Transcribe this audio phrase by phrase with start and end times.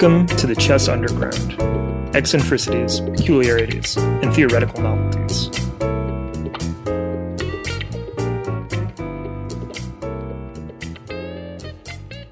[0.00, 5.48] Welcome to the Chess Underground eccentricities, peculiarities, and theoretical novelties.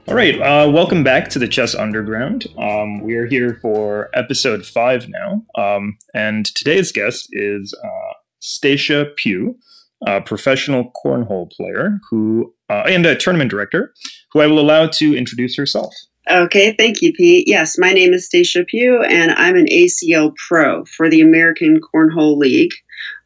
[0.06, 2.46] All right, uh, welcome back to the Chess Underground.
[2.56, 9.06] Um, we are here for episode five now, um, and today's guest is uh, Stacia
[9.16, 9.58] Pugh,
[10.06, 13.92] a professional cornhole player who uh, and a tournament director,
[14.30, 15.92] who I will allow to introduce herself.
[16.28, 17.46] Okay, thank you, Pete.
[17.46, 22.36] Yes, my name is Stacia Pugh, and I'm an ACL pro for the American Cornhole
[22.36, 22.72] League.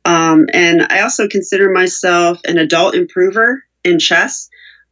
[0.05, 4.51] Um, and I also consider myself an adult improver in chess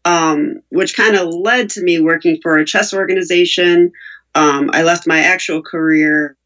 [0.08, 3.92] um, which kind of led to me working for a chess organization.
[4.34, 6.36] Um, I left my actual career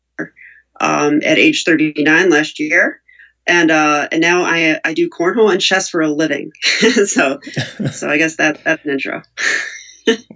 [0.81, 3.01] um, at age 39 last year.
[3.45, 6.53] And uh, and now I I do cornhole and chess for a living,
[7.07, 7.41] so
[7.91, 9.21] so I guess that that's an intro.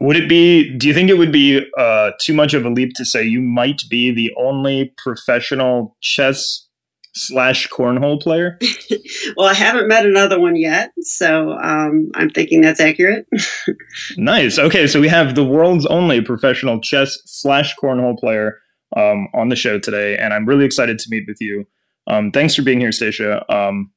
[0.00, 0.76] would it be?
[0.76, 3.40] Do you think it would be uh, too much of a leap to say you
[3.40, 6.66] might be the only professional chess
[7.14, 8.58] slash cornhole player?
[9.36, 13.26] well, I haven't met another one yet, so um, I'm thinking that's accurate.
[14.16, 14.58] nice.
[14.58, 18.58] Okay, so we have the world's only professional chess slash cornhole player
[18.96, 21.66] um, on the show today, and I'm really excited to meet with you.
[22.06, 23.44] Um, thanks for being here, Stacia.
[23.52, 23.90] Um,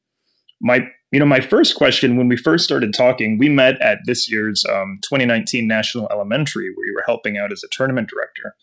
[0.61, 4.31] my, you know, my first question when we first started talking, we met at this
[4.31, 8.55] year's um, 2019 National Elementary, where you were helping out as a tournament director.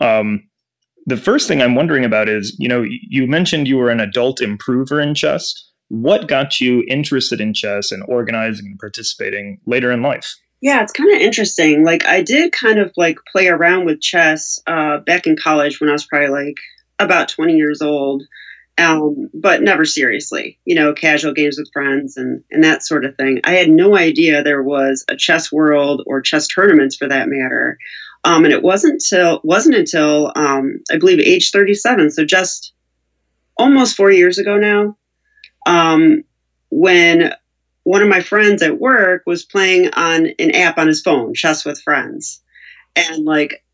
[0.00, 0.48] Um,
[1.06, 4.40] the first thing I'm wondering about is, you know, you mentioned you were an adult
[4.40, 5.54] improver in chess.
[5.88, 10.34] What got you interested in chess and organizing and participating later in life?
[10.60, 11.84] Yeah, it's kind of interesting.
[11.84, 15.88] Like I did kind of like play around with chess uh, back in college when
[15.88, 16.56] I was probably like
[16.98, 18.22] about 20 years old,
[18.78, 20.58] um, but never seriously.
[20.64, 23.40] You know, casual games with friends and and that sort of thing.
[23.44, 27.78] I had no idea there was a chess world or chess tournaments for that matter.
[28.24, 32.72] Um, and it wasn't till wasn't until um, I believe age 37, so just
[33.56, 34.96] almost four years ago now,
[35.66, 36.22] um,
[36.70, 37.32] when
[37.84, 41.64] one of my friends at work was playing on an app on his phone, Chess
[41.64, 42.42] with Friends,
[42.94, 43.64] and like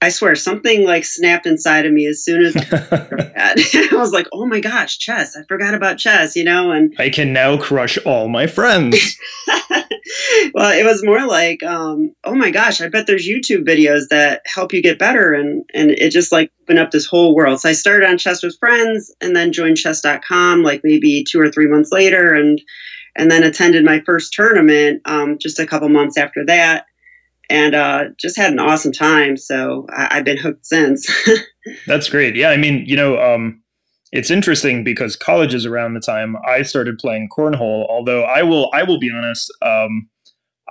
[0.00, 3.26] I swear something like snapped inside of me as soon as I,
[3.92, 5.36] I was like, "Oh my gosh, chess!
[5.36, 6.70] I forgot about chess," you know.
[6.70, 9.18] And I can now crush all my friends.
[10.54, 14.42] well, it was more like, um, oh my gosh, I bet there's YouTube videos that
[14.46, 15.32] help you get better.
[15.32, 17.60] And, and it just like opened up this whole world.
[17.60, 21.50] So I started on Chess with Friends and then joined chess.com like maybe two or
[21.50, 22.34] three months later.
[22.34, 22.60] And,
[23.16, 26.86] and then attended my first tournament um, just a couple months after that.
[27.50, 29.36] And uh, just had an awesome time.
[29.36, 31.10] So I, have been hooked since.
[31.86, 32.36] That's great.
[32.36, 32.50] Yeah.
[32.50, 33.62] I mean, you know, um,
[34.12, 37.86] it's interesting because college is around the time I started playing cornhole.
[37.88, 40.08] Although I will, I will be honest, um,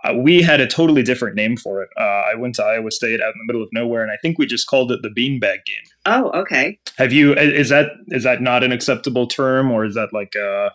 [0.03, 1.89] uh, we had a totally different name for it.
[1.99, 4.37] Uh, I went to Iowa State out in the middle of nowhere, and I think
[4.37, 5.85] we just called it the beanbag game.
[6.05, 6.79] Oh, okay.
[6.97, 7.33] Have you?
[7.33, 10.71] Is that is that not an acceptable term, or is that like a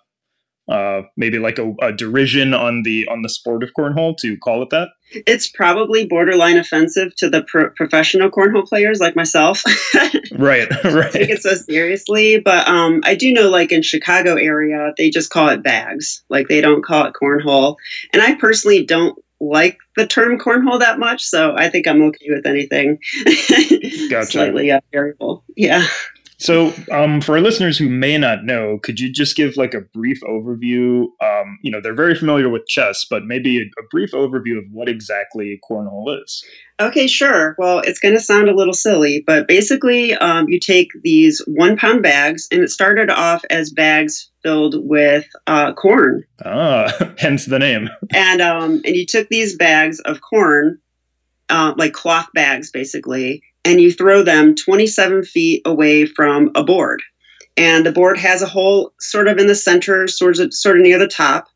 [0.68, 4.62] uh, maybe like a, a, derision on the on the sport of cornhole to call
[4.62, 4.90] it that?
[5.10, 9.62] It's probably borderline offensive to the pro- professional cornhole players like myself.
[10.32, 11.12] right, right.
[11.12, 15.30] Take it so seriously, but um, I do know, like in Chicago area, they just
[15.30, 16.22] call it bags.
[16.28, 17.76] Like they don't call it cornhole,
[18.12, 22.26] and I personally don't like the term cornhole that much, so I think I'm okay
[22.28, 22.98] with anything.
[24.08, 24.30] gotcha.
[24.30, 25.84] Slightly uh, variable, yeah.
[26.42, 29.80] So, um, for our listeners who may not know, could you just give like a
[29.80, 31.04] brief overview?
[31.22, 34.64] Um, you know, they're very familiar with chess, but maybe a, a brief overview of
[34.72, 36.44] what exactly cornhole is.
[36.80, 37.54] Okay, sure.
[37.58, 41.76] Well, it's going to sound a little silly, but basically, um, you take these one
[41.76, 46.24] pound bags, and it started off as bags filled with uh, corn.
[46.44, 47.88] Ah, hence the name.
[48.12, 50.80] and um, and you took these bags of corn,
[51.50, 57.02] uh, like cloth bags, basically, and you throw them 27 feet away from a board.
[57.56, 60.82] And the board has a hole sort of in the center, sort of, sort of
[60.82, 61.48] near the top.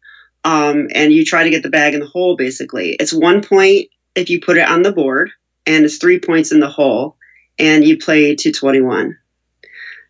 [0.45, 2.91] Um, and you try to get the bag in the hole basically.
[3.01, 5.31] It's one point if you put it on the board,
[5.67, 7.17] and it's three points in the hole,
[7.59, 9.17] and you play to 21.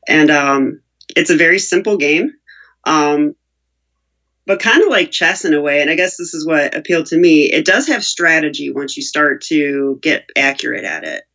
[0.06, 0.80] And um,
[1.16, 2.30] it's a very simple game,
[2.84, 3.34] um,
[4.46, 5.80] but kind of like chess in a way.
[5.80, 7.44] And I guess this is what appealed to me.
[7.44, 11.25] It does have strategy once you start to get accurate at it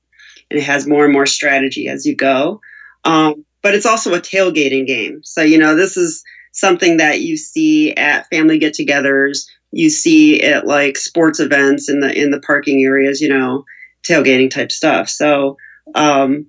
[0.52, 2.62] it has more and more strategy as you go.
[3.04, 5.22] Um, but it's also a tailgating game.
[5.24, 10.42] So, you know, this is something that you see at family get togethers, you see
[10.42, 13.64] at like sports events in the in the parking areas, you know,
[14.04, 15.10] tailgating type stuff.
[15.10, 15.58] So
[15.96, 16.46] um,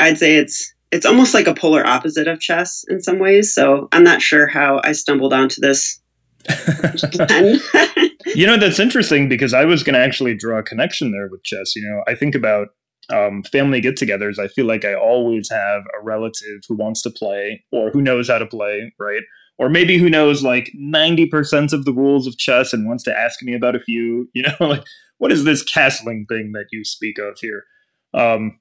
[0.00, 3.54] I'd say it's it's almost like a polar opposite of chess in some ways.
[3.54, 6.00] So I'm not sure how I stumbled onto this.
[8.34, 11.42] you know, that's interesting because I was going to actually draw a connection there with
[11.42, 11.74] chess.
[11.74, 12.68] You know, I think about
[13.12, 17.62] um, family get-togethers, I feel like I always have a relative who wants to play
[17.72, 19.22] or who knows how to play, right?
[19.58, 23.18] Or maybe who knows like ninety percent of the rules of chess and wants to
[23.18, 24.28] ask me about a few.
[24.34, 24.84] You know, like
[25.18, 27.64] what is this castling thing that you speak of here?
[28.12, 28.58] Um,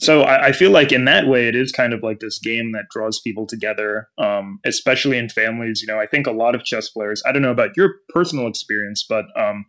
[0.00, 2.72] so I, I, feel like in that way it is kind of like this game
[2.72, 6.64] that draws people together um, especially in families you know i think a lot of
[6.64, 9.66] chess players i don't know about your personal experience but um,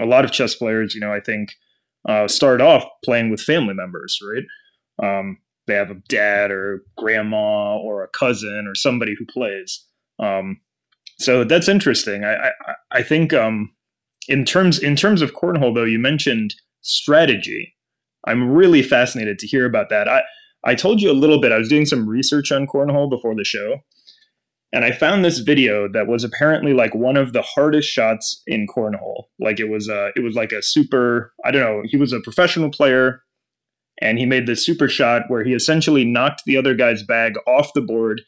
[0.00, 1.50] a lot of chess players you know i think
[2.06, 4.44] uh, start off playing with family members right?
[5.02, 9.84] Um, they have a dad or grandma or a cousin or somebody who plays.
[10.18, 10.60] Um,
[11.18, 12.24] so that's interesting.
[12.24, 12.50] I, I,
[12.92, 13.70] I think um,
[14.28, 17.74] in terms in terms of cornhole though you mentioned strategy.
[18.26, 20.08] I'm really fascinated to hear about that.
[20.08, 20.22] I,
[20.64, 21.52] I told you a little bit.
[21.52, 23.78] I was doing some research on cornhole before the show,
[24.72, 28.66] and I found this video that was apparently like one of the hardest shots in
[28.66, 29.24] cornhole.
[29.40, 31.32] Like it was a, it was like a super.
[31.44, 31.82] I don't know.
[31.86, 33.22] He was a professional player,
[34.00, 37.72] and he made this super shot where he essentially knocked the other guy's bag off
[37.74, 38.22] the board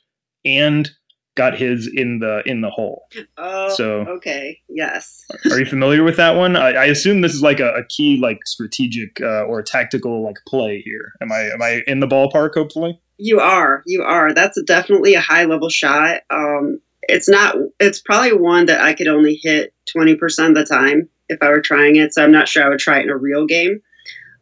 [0.44, 0.90] and
[1.36, 3.06] got his in the in the hole.
[3.36, 5.24] Oh, so okay, yes.
[5.50, 6.56] are you familiar with that one?
[6.56, 10.36] I, I assume this is like a, a key like strategic uh, or tactical like
[10.46, 11.12] play here.
[11.20, 12.54] Am I am I in the ballpark?
[12.54, 13.82] Hopefully, you are.
[13.86, 14.34] You are.
[14.34, 16.20] That's definitely a high level shot.
[16.30, 17.56] Um, it's not.
[17.78, 21.48] It's probably one that I could only hit twenty percent of the time if I
[21.48, 22.14] were trying it.
[22.14, 23.80] So I'm not sure I would try it in a real game.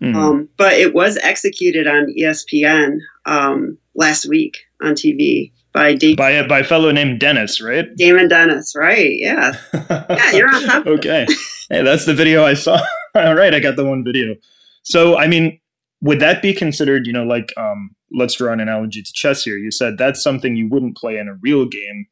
[0.03, 0.17] Mm-hmm.
[0.17, 6.47] Um, but it was executed on ESPN um, last week on TV by by a,
[6.47, 7.95] by a fellow named Dennis, right?
[7.97, 9.11] Damon Dennis, right?
[9.13, 9.57] Yeah,
[9.91, 10.87] yeah, you're on top.
[10.87, 11.27] okay,
[11.71, 12.81] hey, that's the video I saw.
[13.15, 14.35] All right, I got the one video.
[14.83, 15.61] So, I mean,
[16.01, 17.07] would that be considered?
[17.07, 19.57] You know, like um, let's draw an analogy to chess here.
[19.57, 22.07] You said that's something you wouldn't play in a real game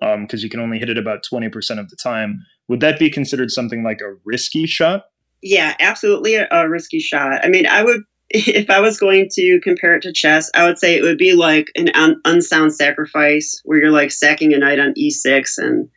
[0.00, 2.44] because um, you can only hit it about twenty percent of the time.
[2.68, 5.04] Would that be considered something like a risky shot?
[5.42, 7.44] Yeah, absolutely a, a risky shot.
[7.44, 10.78] I mean, I would if I was going to compare it to chess, I would
[10.78, 14.78] say it would be like an un- unsound sacrifice where you're like sacking a knight
[14.78, 15.88] on e6 and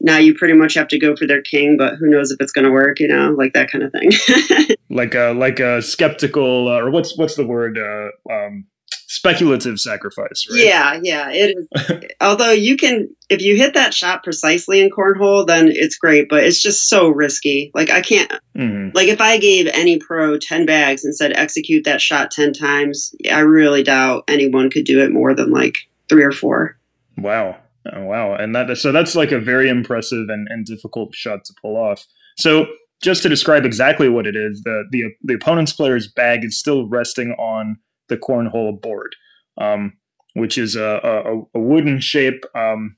[0.00, 2.52] now you pretty much have to go for their king, but who knows if it's
[2.52, 4.76] going to work, you know, like that kind of thing.
[4.90, 8.66] like a like a skeptical uh, or what's what's the word uh, um,
[9.10, 10.64] speculative sacrifice, right?
[10.64, 11.30] Yeah, yeah.
[11.32, 12.10] It is.
[12.20, 16.28] Although you can, if you hit that shot precisely in cornhole, then it's great.
[16.28, 17.72] But it's just so risky.
[17.74, 18.30] Like I can't.
[18.56, 18.90] Mm-hmm.
[18.94, 23.12] Like if I gave any pro ten bags and said execute that shot ten times,
[23.30, 25.78] I really doubt anyone could do it more than like
[26.08, 26.78] three or four.
[27.18, 27.58] Wow.
[27.92, 28.34] Oh, wow.
[28.34, 32.06] And that so that's like a very impressive and, and difficult shot to pull off.
[32.36, 32.66] So
[33.02, 36.86] just to describe exactly what it is, the the the opponent's player's bag is still
[36.86, 37.78] resting on
[38.10, 39.16] the cornhole board,
[39.58, 39.94] um,
[40.34, 42.96] which is a, a, a wooden shape, um,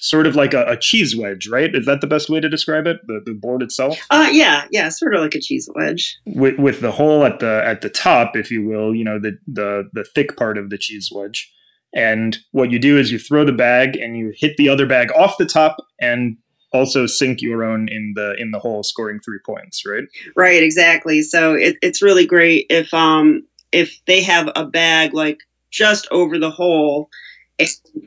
[0.00, 1.74] sort of like a, a, cheese wedge, right?
[1.74, 2.98] Is that the best way to describe it?
[3.06, 3.98] The, the board itself?
[4.10, 6.16] Uh, yeah, yeah, sort of like a cheese wedge.
[6.26, 9.32] With, with the hole at the at the top, if you will, you know, the,
[9.46, 11.52] the the thick part of the cheese wedge.
[11.92, 15.10] And what you do is you throw the bag and you hit the other bag
[15.12, 16.36] off the top and
[16.72, 20.04] also sink your own in the in the hole scoring three points right
[20.36, 23.42] right exactly so it, it's really great if um
[23.72, 25.38] if they have a bag like
[25.70, 27.08] just over the hole,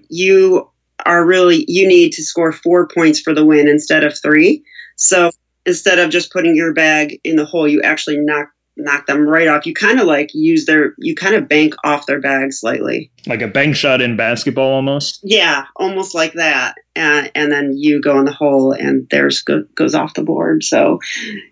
[0.09, 0.69] you
[1.05, 4.63] are really you need to score four points for the win instead of three.
[4.95, 5.31] So
[5.65, 9.47] instead of just putting your bag in the hole, you actually knock knock them right
[9.47, 9.65] off.
[9.65, 13.41] You kind of like use their you kind of bank off their bag slightly, like
[13.41, 15.19] a bank shot in basketball almost.
[15.23, 16.75] Yeah, almost like that.
[16.95, 20.63] And and then you go in the hole and theirs go, goes off the board.
[20.63, 20.99] So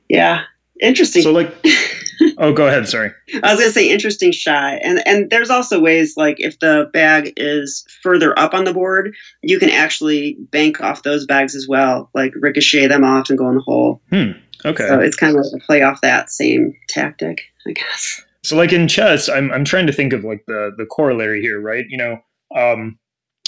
[0.09, 0.43] yeah,
[0.81, 1.23] interesting.
[1.23, 1.53] So like
[2.37, 2.87] oh, go ahead.
[2.87, 3.11] Sorry.
[3.43, 6.89] I was going to say interesting shot, and and there's also ways like if the
[6.93, 11.67] bag is further up on the board, you can actually bank off those bags as
[11.67, 14.01] well, like ricochet them off and go in the hole.
[14.09, 14.31] Hmm.
[14.65, 14.87] Okay.
[14.87, 18.21] So it's kind of like a play off that same tactic, I guess.
[18.43, 21.59] So like in chess, I'm I'm trying to think of like the the corollary here,
[21.59, 21.85] right?
[21.89, 22.17] You know,
[22.55, 22.97] um,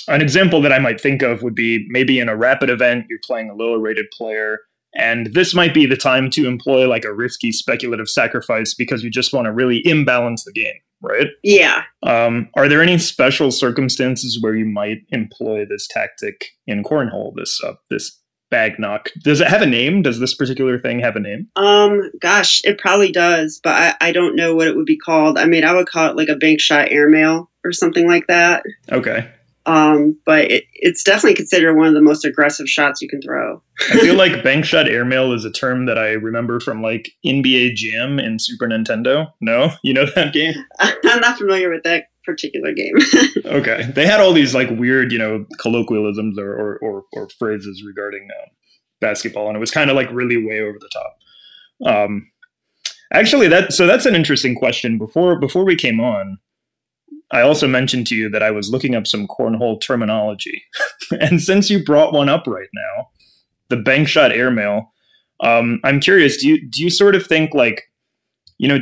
[0.07, 3.19] an example that I might think of would be maybe in a rapid event, you're
[3.23, 4.59] playing a lower rated player
[4.95, 9.09] and this might be the time to employ like a risky speculative sacrifice because you
[9.09, 11.27] just want to really imbalance the game, right?
[11.43, 11.83] Yeah.
[12.03, 17.33] Um, are there any special circumstances where you might employ this tactic in cornhole?
[17.35, 18.19] This uh, this
[18.53, 19.09] bag knock.
[19.23, 20.03] Does it have a name?
[20.03, 21.47] Does this particular thing have a name?
[21.55, 25.39] Um, gosh, it probably does, but I, I don't know what it would be called.
[25.39, 28.63] I mean, I would call it like a bank shot airmail or something like that.
[28.91, 29.27] Okay.
[29.65, 33.61] Um, but it, it's definitely considered one of the most aggressive shots you can throw.
[33.91, 37.75] I feel like bank shot airmail is a term that I remember from like NBA
[37.75, 39.31] Jam in Super Nintendo.
[39.39, 40.53] No, you know that game?
[40.79, 42.95] I'm not familiar with that particular game.
[43.45, 47.83] okay, they had all these like weird, you know, colloquialisms or or, or, or phrases
[47.85, 48.49] regarding uh,
[48.99, 51.15] basketball, and it was kind of like really way over the top.
[51.85, 52.27] Um,
[53.13, 54.97] Actually, that so that's an interesting question.
[54.97, 56.39] Before before we came on,
[57.33, 60.63] I also mentioned to you that I was looking up some cornhole terminology,
[61.19, 63.09] and since you brought one up right now,
[63.69, 64.93] the bank shot airmail,
[65.41, 66.37] um, I'm curious.
[66.37, 67.83] Do you do you sort of think like,
[68.57, 68.79] you know,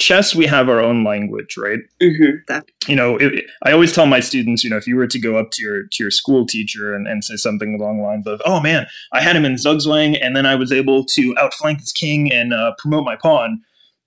[0.00, 2.58] chess we have our own language right mm-hmm.
[2.88, 5.36] you know it, i always tell my students you know if you were to go
[5.36, 8.40] up to your to your school teacher and, and say something along the lines of
[8.46, 11.92] oh man i had him in zugzwang and then i was able to outflank this
[11.92, 13.60] king and uh, promote my pawn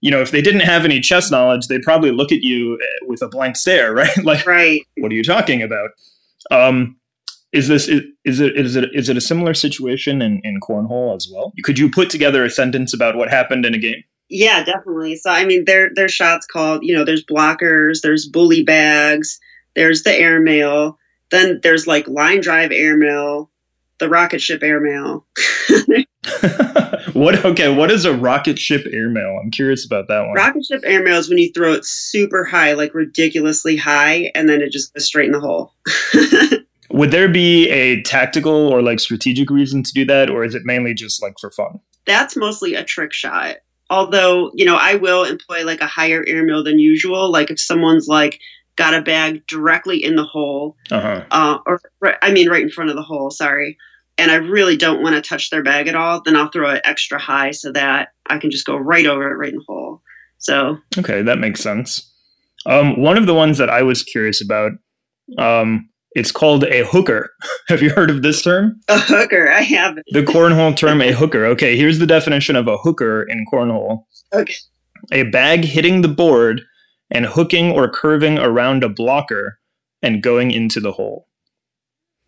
[0.04, 3.06] you know if they didn't have any chess knowledge they'd probably look at you eh,
[3.08, 4.18] with a blank stare right?
[4.24, 4.82] Like right.
[4.98, 5.92] what are you talking about?
[6.52, 6.98] Um
[7.54, 11.16] is this is, is it is it is it a similar situation in, in cornhole
[11.16, 11.54] as well?
[11.64, 14.04] Could you put together a sentence about what happened in a game?
[14.30, 15.16] Yeah, definitely.
[15.16, 19.40] So I mean, there there's shots called you know there's blockers, there's bully bags,
[19.76, 20.98] there's the airmail,
[21.30, 23.52] then there's like line drive airmail,
[24.00, 25.26] the rocket ship airmail.
[27.14, 29.40] what okay what is a rocket ship airmail?
[29.42, 30.34] I'm curious about that one.
[30.34, 34.62] Rocket ship airmail is when you throw it super high like ridiculously high and then
[34.62, 35.74] it just goes straight in the hole.
[36.92, 40.64] Would there be a tactical or like strategic reason to do that or is it
[40.66, 41.80] mainly just like for fun?
[42.06, 43.58] That's mostly a trick shot.
[43.90, 47.32] Although you know i will employ like a higher airmail than usual.
[47.32, 48.40] Like if someone's like
[48.76, 51.24] got a bag directly in the hole uh-huh.
[51.32, 51.80] uh, or
[52.22, 53.78] i mean right in front of the hole sorry
[54.18, 56.82] and i really don't want to touch their bag at all then i'll throw it
[56.84, 60.02] extra high so that i can just go right over it right in the hole
[60.38, 62.10] so okay that makes sense
[62.66, 64.72] um, one of the ones that i was curious about
[65.38, 67.32] um, it's called a hooker.
[67.68, 68.80] have you heard of this term?
[68.88, 70.06] A hooker, I haven't.
[70.12, 71.46] The cornhole term, a hooker.
[71.46, 74.06] Okay, here's the definition of a hooker in cornhole.
[74.34, 74.56] Okay.
[75.12, 76.62] A bag hitting the board
[77.14, 79.60] and hooking or curving around a blocker
[80.02, 81.28] and going into the hole.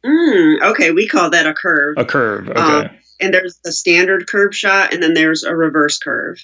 [0.06, 1.96] Mm, okay, we call that a curve.
[1.98, 2.60] A curve, okay.
[2.60, 2.90] Um,
[3.20, 6.38] and there's a standard curve shot, and then there's a reverse curve.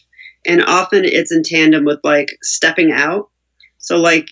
[0.45, 3.29] And often it's in tandem with like stepping out.
[3.77, 4.29] So, like,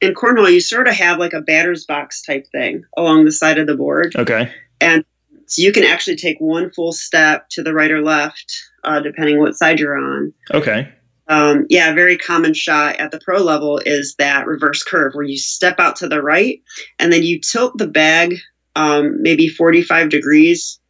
[0.00, 3.58] in cornhole, you sort of have like a batter's box type thing along the side
[3.58, 4.14] of the board.
[4.16, 4.50] Okay.
[4.80, 5.04] And
[5.46, 8.54] so you can actually take one full step to the right or left,
[8.84, 10.32] uh, depending what side you're on.
[10.54, 10.90] Okay.
[11.28, 15.24] Um, yeah, a very common shot at the pro level is that reverse curve where
[15.24, 16.60] you step out to the right
[16.98, 18.36] and then you tilt the bag
[18.74, 20.80] um, maybe 45 degrees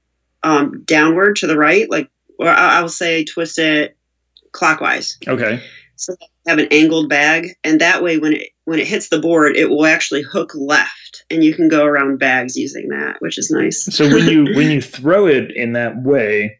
[0.43, 3.97] um, downward to the right, like, or I will say twist it
[4.53, 5.19] clockwise.
[5.27, 5.63] Okay.
[5.97, 9.57] So have an angled bag, and that way when it when it hits the board,
[9.57, 13.51] it will actually hook left, and you can go around bags using that, which is
[13.51, 13.85] nice.
[13.85, 16.59] So when you when you throw it in that way,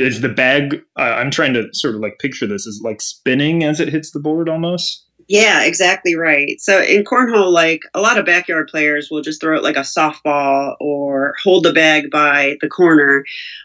[0.00, 0.82] is the bag?
[0.98, 4.10] Uh, I'm trying to sort of like picture this is like spinning as it hits
[4.10, 5.06] the board almost.
[5.28, 6.60] Yeah, exactly right.
[6.60, 9.80] So in cornhole, like a lot of backyard players will just throw it like a
[9.80, 13.24] softball or hold the bag by the corner,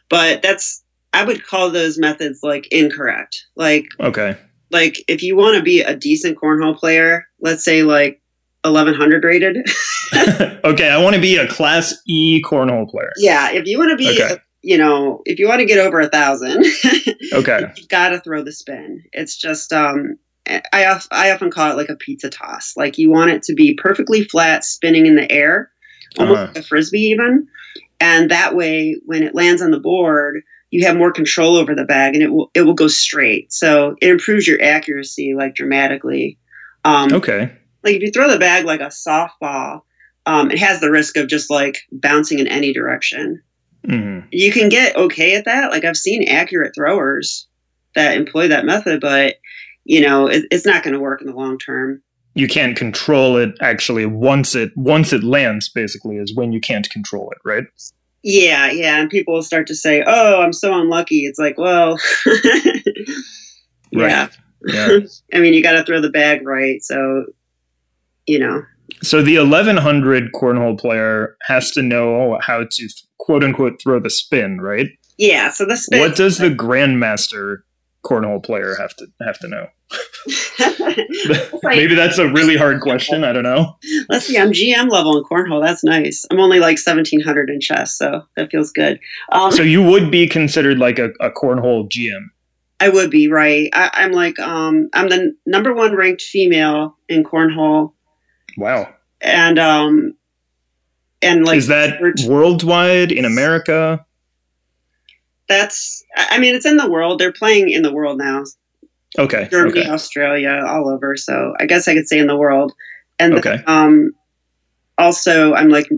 [0.09, 3.47] but that's I would call those methods like incorrect.
[3.55, 4.37] Like okay,
[4.69, 8.21] like if you want to be a decent cornhole player, let's say like
[8.63, 9.57] 1100 rated.
[10.63, 13.11] okay, I want to be a class E cornhole player.
[13.17, 14.35] Yeah, if you want to be, okay.
[14.35, 16.65] a, you know, if you want to get over a thousand,
[17.33, 19.03] okay, you've got to throw the spin.
[19.13, 20.17] It's just, um,
[20.47, 22.73] I I often call it like a pizza toss.
[22.75, 25.71] Like you want it to be perfectly flat, spinning in the air,
[26.17, 26.47] almost uh-huh.
[26.47, 27.47] like a frisbee even,
[27.99, 30.41] and that way when it lands on the board
[30.71, 33.53] you have more control over the bag and it will it will go straight.
[33.53, 36.37] So it improves your accuracy like dramatically.
[36.83, 37.55] Um, okay.
[37.83, 39.81] Like if you throw the bag like a softball,
[40.25, 43.41] um, it has the risk of just like bouncing in any direction.
[43.87, 44.27] Mm-hmm.
[44.31, 45.71] You can get okay at that.
[45.71, 47.47] Like I've seen accurate throwers
[47.95, 49.35] that employ that method, but
[49.83, 52.01] you know it, it's not going to work in the long term.
[52.33, 55.69] You can't control it actually once it once it lands.
[55.69, 57.65] Basically, is when you can't control it, right?
[58.23, 61.99] Yeah, yeah, and people will start to say, "Oh, I'm so unlucky." It's like, well,
[63.91, 64.29] yeah.
[64.65, 64.97] yeah.
[65.33, 67.25] I mean, you got to throw the bag right, so
[68.25, 68.63] you know.
[69.01, 74.61] So the 1100 cornhole player has to know how to quote unquote throw the spin,
[74.61, 74.87] right?
[75.17, 75.51] Yeah.
[75.51, 75.99] So the spin.
[75.99, 77.59] What does the grandmaster
[78.05, 79.67] cornhole player have to have to know?
[81.63, 83.23] Maybe that's a really hard question.
[83.23, 83.77] I don't know.
[84.09, 84.37] Let's see.
[84.37, 85.63] I'm GM level in cornhole.
[85.63, 86.25] That's nice.
[86.31, 88.99] I'm only like 1700 in chess, so that feels good.
[89.31, 92.27] Um, so you would be considered like a, a cornhole GM.
[92.79, 93.69] I would be right.
[93.73, 97.93] I, am like um, I'm the number one ranked female in cornhole.
[98.57, 98.93] Wow.
[99.21, 100.15] And um,
[101.21, 104.05] and like is that worldwide in America?
[105.47, 106.03] That's.
[106.15, 107.19] I mean, it's in the world.
[107.19, 108.43] They're playing in the world now.
[109.17, 109.47] Okay.
[109.49, 109.89] Germany, okay.
[109.89, 111.15] Australia, all over.
[111.15, 112.73] So I guess I could say in the world.
[113.19, 113.63] And okay.
[113.65, 114.11] um,
[114.97, 115.89] also, I'm like,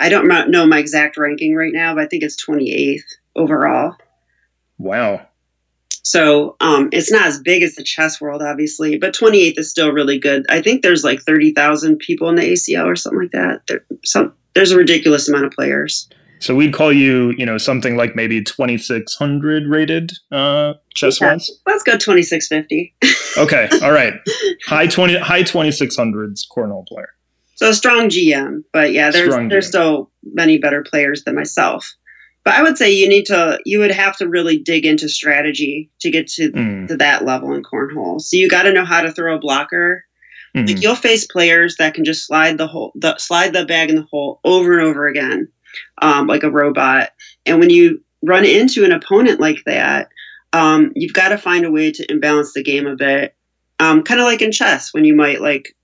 [0.00, 3.00] I don't know my exact ranking right now, but I think it's 28th
[3.36, 3.94] overall.
[4.78, 5.26] Wow.
[6.08, 9.92] So um, it's not as big as the chess world, obviously, but 28th is still
[9.92, 10.46] really good.
[10.48, 13.60] I think there's like 30,000 people in the ACL or something like that.
[13.68, 16.08] There, some, there's a ridiculous amount of players.
[16.38, 21.50] So we'd call you, you know, something like maybe 2600 rated uh, chess Yeah, wise.
[21.66, 22.94] let's go 2650.
[23.36, 24.14] Okay, all right.
[24.66, 27.10] High 20 high 2600s cornhole player.
[27.54, 29.68] So a strong GM, but yeah, there's Strong there's GM.
[29.68, 31.94] still many better players than myself.
[32.44, 35.90] But I would say you need to you would have to really dig into strategy
[36.00, 38.20] to get to, Mm, to that level in cornhole.
[38.20, 40.04] So you got to know how to throw a blocker.
[40.56, 40.66] mhm.
[40.66, 43.96] Like you'll face players that can just slide the hole, the, slide the bag in
[43.96, 45.48] the hole over and over again,
[46.00, 47.10] um, like a robot.
[47.44, 50.08] And when you run into an opponent like that,
[50.54, 53.34] um, you've got to find a way to imbalance the game a bit.
[53.78, 55.76] Um, kind of like in chess, when you might like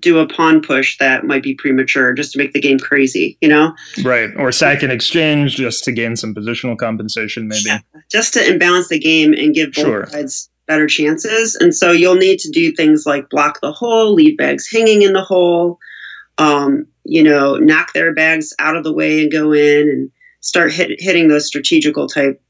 [0.00, 3.48] do a pawn push that might be premature just to make the game crazy, you
[3.48, 4.30] know, Right.
[4.36, 7.62] Or sack in exchange just to gain some positional compensation, maybe.
[7.66, 7.78] Yeah.
[8.10, 10.06] just to imbalance the game and give both Sure.
[10.06, 11.56] sides better chances.
[11.56, 15.12] And so you'll need to do things like block the hole, leave bags hanging in
[15.12, 15.78] the hole,
[16.38, 20.72] um, you know, knock their bags out of the way and go in and start
[20.72, 22.40] hit, hitting those strategical type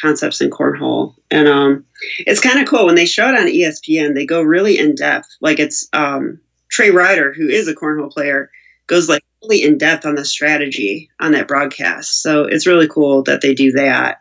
[0.00, 1.14] concepts in cornhole.
[1.30, 1.84] And um,
[2.20, 4.14] it's kind of cool when they show it on ESPN.
[4.14, 5.28] They go really in depth.
[5.40, 6.40] Like it's um,
[6.70, 8.50] Trey Ryder, who is a cornhole player,
[8.86, 12.22] goes like really in depth on the strategy on that broadcast.
[12.22, 14.20] So it's really cool that they do that.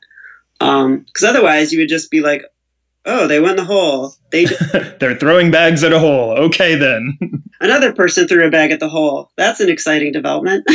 [0.59, 2.43] Because otherwise, you would just be like,
[3.05, 4.15] "Oh, they won the hole.
[4.31, 4.45] They
[4.99, 6.31] They're throwing bags at a hole.
[6.31, 7.17] Okay, then.
[7.61, 9.31] another person threw a bag at the hole.
[9.37, 10.65] That's an exciting development."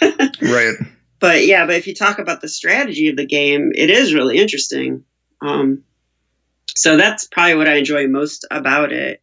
[0.42, 0.74] right.
[1.20, 4.38] but yeah, but if you talk about the strategy of the game, it is really
[4.38, 5.04] interesting.
[5.40, 5.84] Um,
[6.74, 9.21] so that's probably what I enjoy most about it.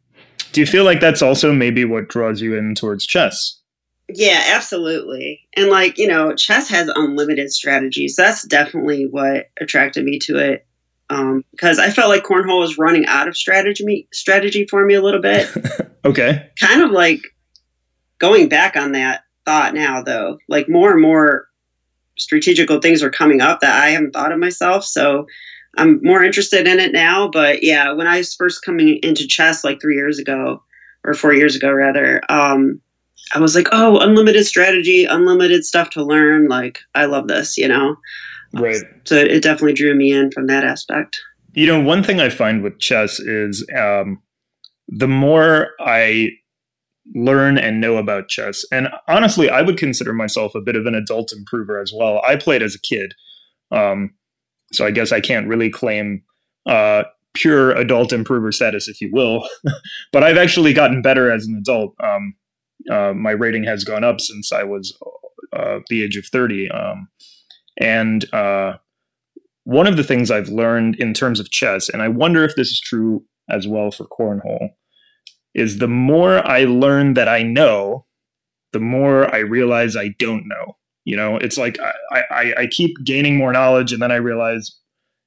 [0.51, 3.59] Do you feel like that's also maybe what draws you in towards chess?
[4.11, 5.41] Yeah, absolutely.
[5.55, 8.15] And like, you know, chess has unlimited strategies.
[8.15, 10.65] That's definitely what attracted me to it.
[11.11, 15.01] Um, because I felt like cornhole was running out of strategy strategy for me a
[15.01, 15.49] little bit.
[16.05, 16.49] Okay.
[16.57, 17.19] kind of like
[18.19, 20.37] going back on that thought now though.
[20.47, 21.47] Like more and more
[22.17, 24.85] strategical things are coming up that I haven't thought of myself.
[24.85, 25.25] So
[25.77, 27.29] I'm more interested in it now.
[27.29, 30.63] But yeah, when I was first coming into chess like three years ago,
[31.05, 32.81] or four years ago rather, um,
[33.33, 36.47] I was like, oh, unlimited strategy, unlimited stuff to learn.
[36.47, 37.95] Like, I love this, you know?
[38.53, 38.81] Right.
[39.05, 41.21] So it definitely drew me in from that aspect.
[41.53, 44.21] You know, one thing I find with chess is um,
[44.87, 46.31] the more I
[47.15, 50.95] learn and know about chess, and honestly, I would consider myself a bit of an
[50.95, 52.21] adult improver as well.
[52.25, 53.13] I played as a kid,
[53.71, 54.11] um,
[54.71, 56.23] so I guess I can't really claim
[56.65, 57.03] uh,
[57.33, 59.47] pure adult improver status, if you will.
[60.11, 61.95] but I've actually gotten better as an adult.
[62.03, 62.35] Um,
[62.91, 64.97] uh, my rating has gone up since I was
[65.53, 66.69] uh, the age of 30.
[66.71, 67.09] Um,
[67.79, 68.77] and uh,
[69.63, 72.69] one of the things I've learned in terms of chess, and I wonder if this
[72.69, 74.69] is true as well for cornhole,
[75.53, 78.05] is the more I learn that I know,
[78.73, 80.75] the more I realize I don't know.
[81.09, 81.79] You know, it's like
[82.11, 84.77] I, I, I keep gaining more knowledge, and then I realize,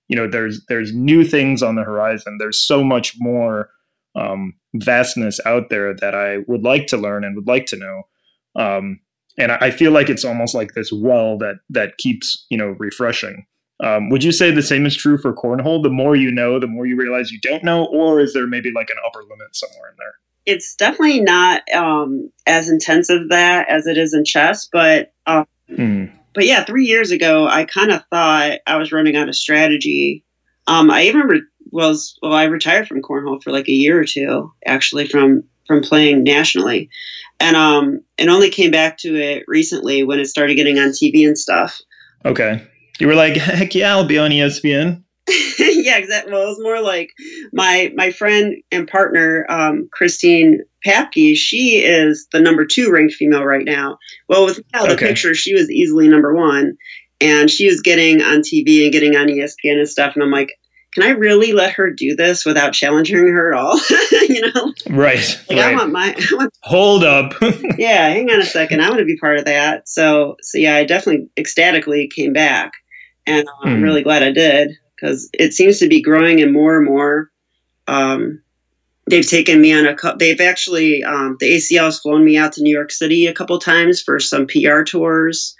[0.06, 2.36] you know, there's there's new things on the horizon.
[2.38, 3.68] There's so much more
[4.14, 8.02] um, vastness out there that I would like to learn and would like to know.
[8.54, 9.00] Um,
[9.36, 12.76] and I I feel like it's almost like this well that that keeps you know
[12.78, 13.44] refreshing.
[13.82, 15.82] Um, would you say the same is true for cornhole?
[15.82, 18.70] The more you know, the more you realize you don't know, or is there maybe
[18.72, 20.14] like an upper limit somewhere in there?
[20.46, 25.44] It's definitely not um, as intensive that as it is in chess, but um,
[25.76, 26.06] Hmm.
[26.34, 30.24] but yeah, three years ago, I kind of thought I was running out of strategy.
[30.66, 34.04] Um, I even re- was well, I retired from cornhole for like a year or
[34.04, 36.90] two, actually from from playing nationally,
[37.40, 41.26] and um, and only came back to it recently when it started getting on TV
[41.26, 41.80] and stuff.
[42.24, 42.62] Okay,
[42.98, 45.02] you were like, heck yeah, I'll be on ESPN.
[45.84, 46.32] yeah, exactly.
[46.32, 47.10] Well, it was more like
[47.52, 51.34] my my friend and partner, um, Christine Papke.
[51.36, 53.98] She is the number two ranked female right now.
[54.28, 55.08] Well, with now the Okay.
[55.08, 56.76] picture, she was easily number one,
[57.20, 60.14] and she was getting on TV and getting on ESPN and stuff.
[60.14, 60.50] And I'm like,
[60.94, 63.78] can I really let her do this without challenging her at all?
[64.28, 67.34] you know, Right, like I want my, I want, Hold up.
[67.78, 68.08] yeah.
[68.08, 69.88] Hang on a second, I want to be part of that.
[69.88, 72.72] So, so yeah, I definitely ecstatically came back,
[73.26, 73.82] and I'm Hmm.
[73.82, 74.70] really glad I did
[75.02, 77.30] because it seems to be growing and more and more.
[77.88, 78.42] Um,
[79.08, 80.18] they've taken me on a couple.
[80.18, 83.58] They've actually um, the ACL has flown me out to New York City a couple
[83.58, 85.56] times for some PR tours.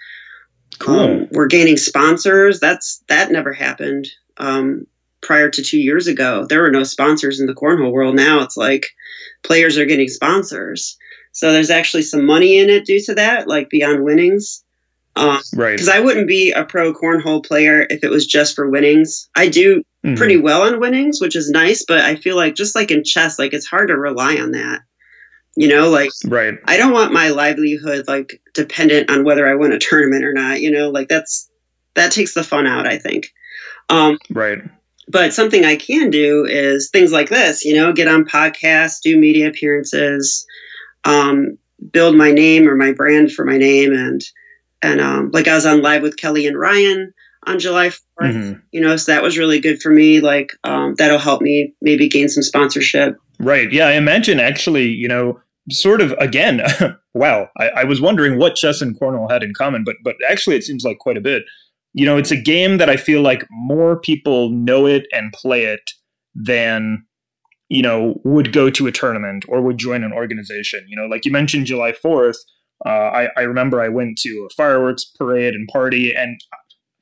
[0.79, 0.99] cool.
[0.99, 2.59] Um, we're gaining sponsors.
[2.59, 4.87] That's that never happened um,
[5.21, 6.45] prior to two years ago.
[6.47, 8.15] There were no sponsors in the cornhole world.
[8.15, 8.87] Now it's like
[9.43, 10.97] players are getting sponsors.
[11.33, 14.62] So there's actually some money in it due to that, like beyond winnings.
[15.15, 15.71] Um, right.
[15.73, 19.29] Because I wouldn't be a pro cornhole player if it was just for winnings.
[19.35, 20.17] I do Mhm.
[20.17, 23.37] pretty well on winnings, which is nice, but I feel like just like in chess,
[23.37, 24.81] like it's hard to rely on that.
[25.55, 26.55] You know, like Right.
[26.65, 30.61] I don't want my livelihood like dependent on whether I win a tournament or not.
[30.61, 31.47] You know, like that's
[31.95, 32.87] that takes the fun out.
[32.87, 33.27] I think.
[33.89, 34.59] Um, Right.
[35.09, 37.63] but something I can do is things like this.
[37.63, 40.43] You know, get on podcasts, do media appearances,
[41.05, 41.57] um,
[41.91, 44.21] build my name or my brand for my name, and
[44.83, 47.13] and um, like I was on live with Kelly and Ryan
[47.47, 47.99] on July 4th.
[48.21, 48.61] Mhm.
[48.71, 50.19] You know, so that was really good for me.
[50.19, 53.17] Like um, that'll help me maybe gain some sponsorship.
[53.39, 53.71] Right.
[53.71, 53.87] Yeah.
[53.87, 56.61] I imagine actually, you know, sort of again,
[57.13, 57.49] wow.
[57.57, 60.63] I, I was wondering what chess and cornhole had in common, but but actually it
[60.63, 61.43] seems like quite a bit.
[61.93, 65.65] You know, it's a game that I feel like more people know it and play
[65.65, 65.91] it
[66.33, 67.05] than
[67.69, 70.85] you know would go to a tournament or would join an organization.
[70.87, 72.37] You know, like you mentioned July Fourth.
[72.85, 76.39] Uh, I, I remember I went to a fireworks parade and party, and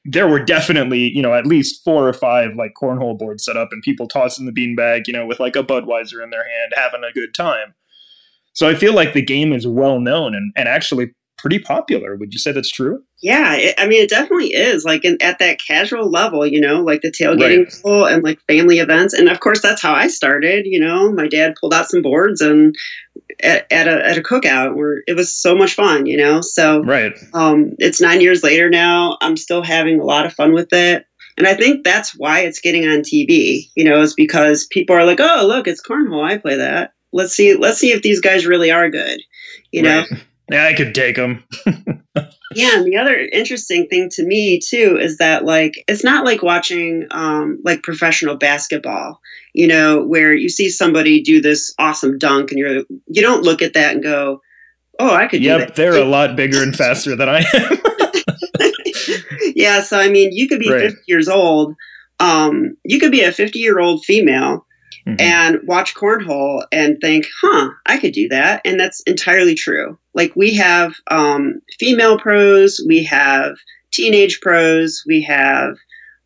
[0.06, 3.70] there were definitely you know at least four or five like cornhole boards set up
[3.72, 7.04] and people tossing the beanbag you know with like a budweiser in their hand having
[7.04, 7.74] a good time.
[8.54, 12.16] So i feel like the game is well known and, and actually pretty popular.
[12.16, 15.40] Would you say that's true Yeah, it, I mean, it definitely is like in, at
[15.40, 17.80] that casual level, you know, like the tailgating Right.
[17.84, 19.14] pool and like family events.
[19.14, 20.66] And of course, that's how I started.
[20.66, 22.76] You know, my dad pulled out some boards and
[23.42, 26.08] at, at a at a cookout where it was so much fun.
[26.08, 29.18] You know, so right um, it's nine years later now.
[29.22, 31.06] I'm still having a lot of fun with it.
[31.38, 35.06] And I think that's why it's getting on TV, you know, is because people are
[35.06, 36.24] like, oh, look, it's cornhole.
[36.24, 36.94] I play that.
[37.14, 39.22] Let's see, let's see if these guys really are good,
[39.72, 40.00] you know?
[40.10, 40.24] Right.
[40.52, 41.44] yeah i could take them
[42.54, 46.44] Yeah, and the other interesting thing to me too is that like it's not like
[46.44, 49.22] watching um like professional basketball,
[49.54, 53.62] you know, where you see somebody do this awesome dunk and you're you don't look
[53.62, 54.42] at that and go,
[55.00, 57.78] "Oh, I could do yep they're a lot bigger and faster than i am
[59.56, 60.90] yeah, so I mean, you could be Right.
[60.92, 61.76] 50 years old.
[62.20, 64.66] Um, you could be a 50 year old female
[65.08, 65.20] Mhm.
[65.20, 68.62] and watch cornhole and think, huh, I could do that.
[68.66, 69.98] And that's entirely true.
[70.14, 73.56] Like we have um, female pros, we have
[73.92, 75.76] teenage pros, we have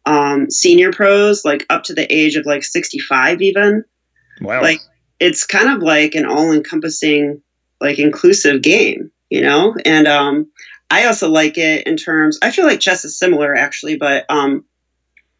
[0.05, 3.83] um, senior pros, like up to the age of like 65 even.
[4.41, 4.81] wow Like
[5.19, 7.41] it's kind of like an all encompassing,
[7.79, 9.75] like inclusive game, you know?
[9.85, 10.51] And um,
[10.89, 14.65] I also like it in terms, I feel like chess is similar actually, but um,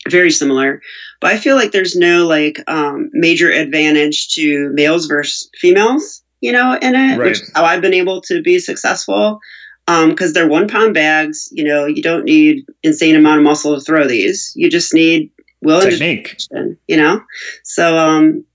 [0.10, 0.82] very similar.
[1.22, 6.52] But I feel like there's no like um, major advantage to males versus females, you
[6.52, 9.40] know, in it, which is how I've been able to be successful.
[9.88, 13.82] Because they're one pound bags, you know, you don't need insane amount of muscle to
[13.82, 14.52] throw these.
[14.56, 15.30] You just need
[15.62, 16.38] will and technique
[16.88, 17.22] you know.
[17.64, 18.46] So, um,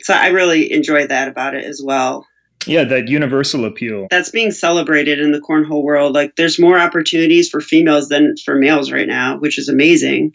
[0.00, 2.26] so I really enjoy that about it as well.
[2.66, 6.14] yeah that universal appeal That's being celebrated in the cornhole world.
[6.14, 10.32] Like, there's more opportunities for females than for males right now, which is amazing.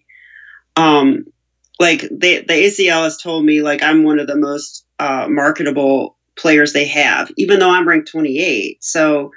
[0.75, 1.25] Um,
[1.79, 6.17] like they, the ACL has told me, like I'm one of the most uh, marketable
[6.35, 8.83] players they have, even though I'm ranked 28.
[8.83, 9.31] So,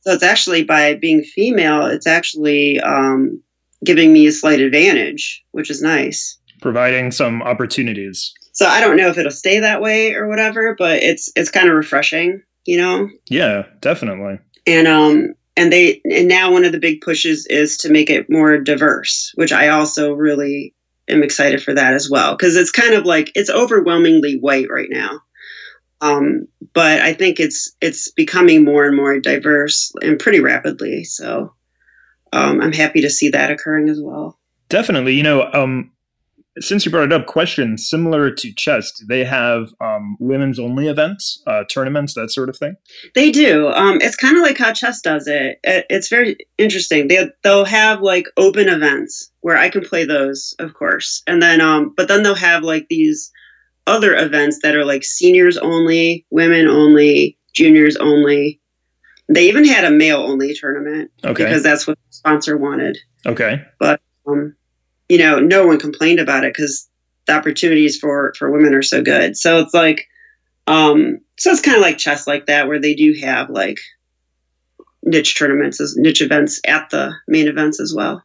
[0.00, 3.40] so it's actually by being female, it's actually um,
[3.84, 6.38] giving me a slight advantage, which is nice.
[6.60, 11.02] providing some opportunities So I don't know if it'll stay that way or whatever, but
[11.02, 13.08] it's it's kind of refreshing, you know.
[13.28, 17.90] yeah definitely And um and they and now one of the big pushes is to
[17.90, 20.74] make it more diverse, which I also really
[21.08, 24.88] am excited for that as well because it's kind of like it's overwhelmingly white right
[24.90, 25.20] now.
[26.00, 31.04] Um, but I think it's it's becoming more and more diverse and pretty rapidly.
[31.04, 31.54] So
[32.32, 34.38] um, I'm happy to see that occurring as well.
[34.68, 35.14] Definitely.
[35.14, 35.92] You know, um,
[36.60, 40.88] since you brought it up, question similar to chess, do they have um, women's only
[40.88, 42.76] events, uh, tournaments, that sort of thing?
[43.14, 43.68] They do.
[43.68, 45.58] Um, it's kind of like how chess does it.
[45.64, 47.08] it it's very interesting.
[47.08, 51.60] They they'll have like open events where I can play those, of course, and then
[51.60, 53.30] um, but then they'll have like these
[53.86, 58.60] other events that are like seniors only, women only, juniors only.
[59.28, 61.44] They even had a male only tournament Okay.
[61.44, 62.98] because that's what the sponsor wanted.
[63.26, 63.62] okay.
[63.78, 64.54] But, um,
[65.12, 66.88] you know, no one complained about it because
[67.26, 69.36] the opportunities for for women are so good.
[69.36, 70.06] So it's like,
[70.66, 73.76] um, so it's kind of like chess, like that, where they do have like
[75.02, 78.22] niche tournaments, as niche events at the main events as well.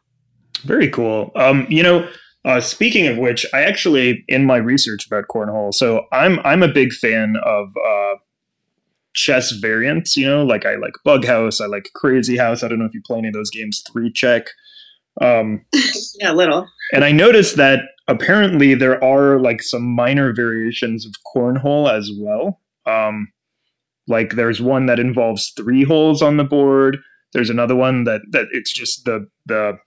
[0.62, 1.30] Very cool.
[1.36, 2.08] Um, you know,
[2.46, 6.72] uh, speaking of which, I actually in my research about cornhole, so I'm I'm a
[6.72, 8.14] big fan of uh,
[9.12, 10.16] chess variants.
[10.16, 12.64] You know, like I like Bughouse, I like Crazyhouse.
[12.64, 13.82] I don't know if you play any of those games.
[13.92, 14.46] Three check.
[15.20, 15.64] Um,
[16.20, 16.66] Yeah, a little.
[16.92, 22.60] and I noticed that apparently there are like some minor variations of cornhole as well.
[22.86, 23.28] Um,
[24.08, 26.98] like there's one that involves three holes on the board.
[27.34, 29.78] There's another one that that it's just the the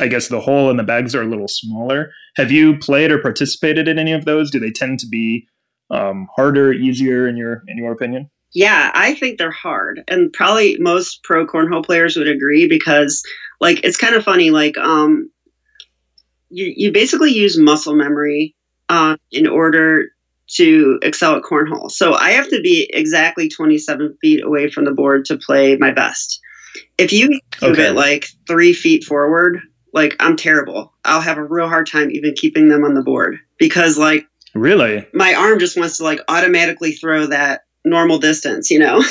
[0.00, 2.10] I guess the hole and the bags are a little smaller.
[2.36, 4.50] Have you played or participated in any of those?
[4.50, 5.46] Do they tend to be
[5.90, 8.30] um, harder, easier in your in your opinion?
[8.54, 13.22] Yeah, I think they're hard, and probably most pro cornhole players would agree because,
[13.60, 14.50] like, it's kind of funny.
[14.50, 15.30] Like, um,
[16.50, 18.54] you you basically use muscle memory
[18.88, 20.10] uh, in order
[20.48, 21.90] to excel at cornhole.
[21.90, 25.92] So I have to be exactly 27 feet away from the board to play my
[25.92, 26.40] best.
[26.96, 27.28] If you
[27.62, 27.88] move okay.
[27.88, 29.60] it like three feet forward,
[29.92, 30.94] like I'm terrible.
[31.04, 35.06] I'll have a real hard time even keeping them on the board because like really
[35.12, 39.02] my arm just wants to like automatically throw that normal distance, you know.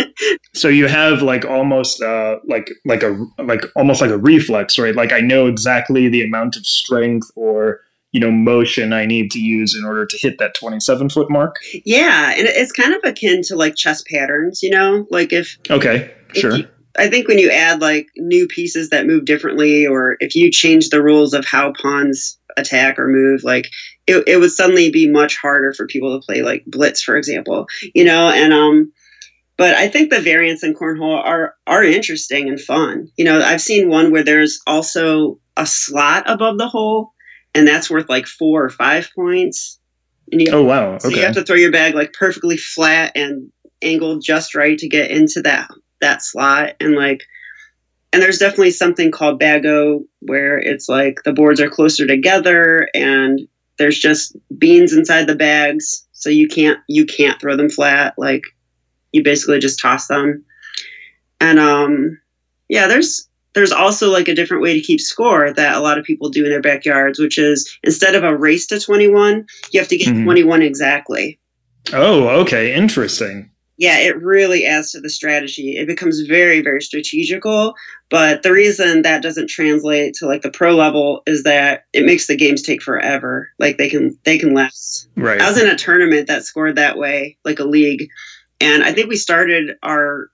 [0.54, 4.94] so you have like almost uh like like a like almost like a reflex, right?
[4.94, 7.80] Like I know exactly the amount of strength or
[8.12, 11.56] you know motion I need to use in order to hit that 27 foot mark.
[11.84, 16.12] Yeah, and it's kind of akin to like chess patterns, you know, like if okay,
[16.30, 16.56] if sure.
[16.56, 20.50] You, I think when you add like new pieces that move differently, or if you
[20.50, 23.68] change the rules of how pawns attack or move, like
[24.06, 27.66] it, it would suddenly be much harder for people to play like blitz, for example,
[27.94, 28.92] you know, and um
[29.58, 33.10] but I think the variants in cornhole are are interesting and fun.
[33.16, 37.12] You know, I've seen one where there's also a slot above the hole,
[37.54, 39.80] and that's worth like four or five points.
[40.30, 40.94] And you, oh wow!
[40.94, 40.98] Okay.
[40.98, 43.50] So you have to throw your bag like perfectly flat and
[43.82, 45.68] angled just right to get into that
[46.00, 47.22] that slot and like
[48.12, 53.40] and there's definitely something called Baggo where it's like the boards are closer together and
[53.78, 58.42] there's just beans inside the bags so you can't you can't throw them flat like
[59.12, 60.44] you basically just toss them.
[61.40, 62.18] And um
[62.68, 66.04] yeah there's there's also like a different way to keep score that a lot of
[66.04, 69.88] people do in their backyards which is instead of a race to 21 you have
[69.88, 70.24] to get mm-hmm.
[70.24, 71.38] 21 exactly.
[71.92, 75.76] Oh okay interesting yeah, it really adds to the strategy.
[75.76, 77.74] It becomes very, very strategical.
[78.08, 82.26] But the reason that doesn't translate to like the pro level is that it makes
[82.26, 83.50] the games take forever.
[83.58, 85.08] Like they can they can last.
[85.16, 85.40] Right.
[85.40, 88.08] I was in a tournament that scored that way, like a league,
[88.60, 90.30] and I think we started our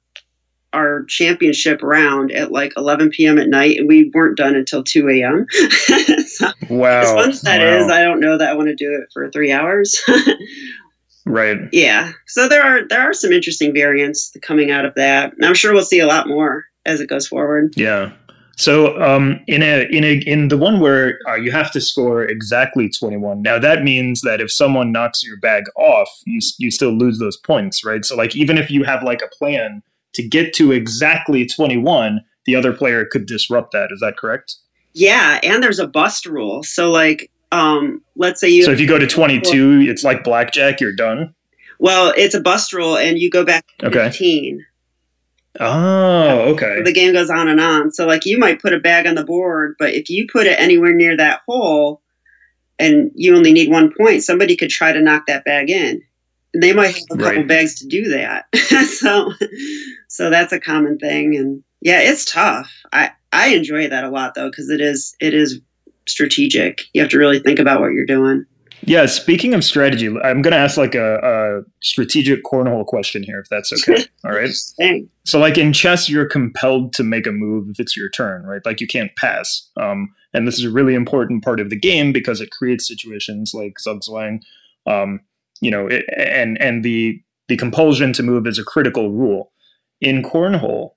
[0.72, 3.38] our championship round at like 11 p.m.
[3.38, 5.46] at night, and we weren't done until 2 a.m.
[6.26, 7.00] so, wow.
[7.00, 7.85] As fun as that wow.
[7.85, 10.00] is, I don't know that I want to do it for three hours.
[11.24, 11.58] Right.
[11.72, 12.12] Yeah.
[12.26, 15.32] So there are there are some interesting variants coming out of that.
[15.35, 17.74] And I'm sure we'll see a lot more as it goes forward.
[17.76, 18.12] Yeah.
[18.56, 22.24] So um, in a in a in the one where uh, you have to score
[22.24, 23.42] exactly 21.
[23.42, 27.37] Now that means that if someone knocks your bag off, you you still lose those
[27.37, 28.04] points, right?
[28.04, 29.82] So like even if you have like a plan
[30.14, 33.90] to get to exactly 21, the other player could disrupt that.
[33.90, 34.56] Is that correct?
[34.94, 36.62] Yeah, and there's a bust rule.
[36.62, 38.65] So like um, let's say you.
[38.65, 41.35] So if you go to 22, it's like blackjack, you're done?
[41.79, 44.05] Well, it's a bust rule, and you go back to okay.
[44.07, 44.67] 15.
[45.61, 46.77] Oh, okay.
[46.79, 47.93] So the game goes on and on.
[47.93, 50.59] So, like, you might put a bag on the board, but if you put it
[50.59, 52.01] anywhere near that hole
[52.79, 56.03] and you only need one point, somebody could try to knock that bag in.
[56.55, 57.49] And they might have a couple right.
[57.49, 58.47] bags to do that.
[58.88, 59.33] so,
[60.09, 61.37] so that's a common thing.
[61.37, 62.71] And yeah, it's tough.
[62.93, 65.61] I, I enjoy that a lot though, because it is, it is
[66.12, 66.83] strategic.
[66.92, 68.44] You have to really think about what you're doing.
[68.85, 73.38] Yeah, speaking of strategy, I'm going to ask like a, a, strategic cornhole question here,
[73.38, 74.05] if that's okay.
[74.25, 74.51] All right.
[75.25, 78.64] so, like in chess, you're compelled to make a move if it's your turn, right?
[78.64, 79.70] Like you can't pass.
[79.77, 83.53] Um, and this is a really important part of the game because it creates situations
[83.55, 84.40] like Zugzwang.
[84.87, 85.20] Um,
[85.61, 89.53] you know, it, and and the the compulsion to move is a critical rule
[90.01, 90.90] in cornhole.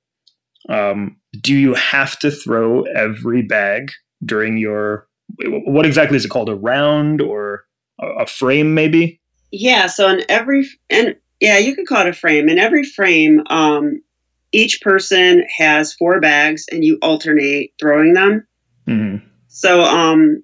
[0.70, 3.92] Um, do you have to throw every bag
[4.24, 5.08] during your
[5.40, 6.50] what exactly is it called?
[6.50, 7.66] A round or
[8.00, 9.20] a frame maybe?
[9.52, 12.50] Yeah so in every and yeah you could call it a frame.
[12.50, 14.02] In every frame um,
[14.52, 18.48] each person has four bags and you alternate throwing them.
[18.88, 19.26] Mm-hmm.
[19.48, 20.44] so um,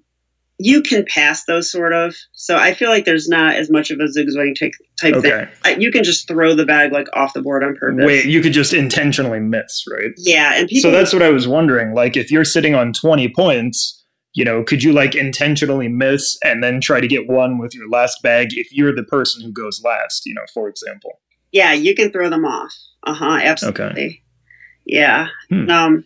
[0.64, 3.98] you can pass those sort of so i feel like there's not as much of
[4.00, 5.48] a zugzwang type, type okay.
[5.62, 8.40] thing you can just throw the bag like off the board on purpose wait you
[8.40, 12.16] could just intentionally miss right yeah and people so that's what i was wondering like
[12.16, 13.98] if you're sitting on 20 points
[14.34, 17.88] you know, could you like intentionally miss and then try to get one with your
[17.88, 21.20] last bag if you're the person who goes last, you know, for example?
[21.52, 22.72] Yeah, you can throw them off.
[23.04, 23.40] Uh huh.
[23.42, 23.82] Absolutely.
[23.82, 24.22] Okay.
[24.86, 25.28] Yeah.
[25.50, 25.68] Hmm.
[25.68, 26.04] Um,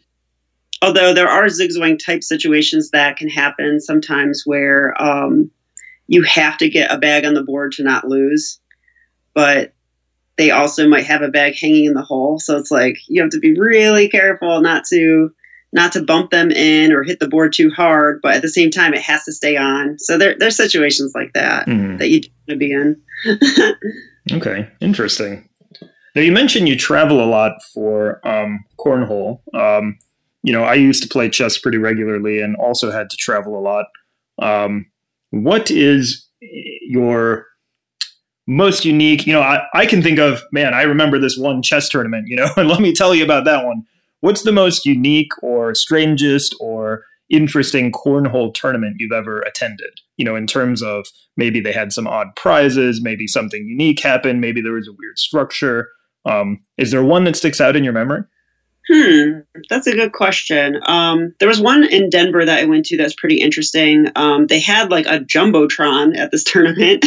[0.83, 5.51] although there are zugzwang type situations that can happen sometimes where um,
[6.07, 8.61] you have to get a bag on the board to not lose,
[9.35, 9.73] but
[10.37, 12.39] they also might have a bag hanging in the hole.
[12.39, 15.31] So it's like you have to be really careful not to
[15.73, 18.71] not to bump them in or hit the board too hard, but at the same
[18.71, 19.99] time, it has to stay on.
[19.99, 21.99] So there, there's situations like that mm-hmm.
[21.99, 23.03] that you want to be in.
[24.33, 25.47] okay, interesting.
[26.15, 29.41] Now you mentioned you travel a lot for um, cornhole.
[29.55, 29.99] Um,
[30.47, 33.61] you know, I used to play chess pretty regularly and also had to travel a
[33.61, 33.87] lot.
[34.41, 34.87] Um,
[35.31, 37.47] what is your
[38.47, 39.27] most unique?
[39.27, 42.37] You know, I, I can think of, man, I remember this one chess tournament, you
[42.37, 43.83] know, and let me tell you about that one.
[44.21, 49.99] What's the most unique or strangest or interesting cornhole tournament you've ever attended?
[50.17, 54.41] You know, in terms of maybe they had some odd prizes, maybe something unique happened,
[54.41, 55.89] maybe there was a weird structure.
[56.25, 58.23] Um, is there one that sticks out in your memory?
[58.89, 60.79] Hmm, that's a good question.
[60.87, 64.07] Um, there was one in Denver that I went to that's pretty interesting.
[64.15, 67.05] Um, they had like a jumbotron at this tournament.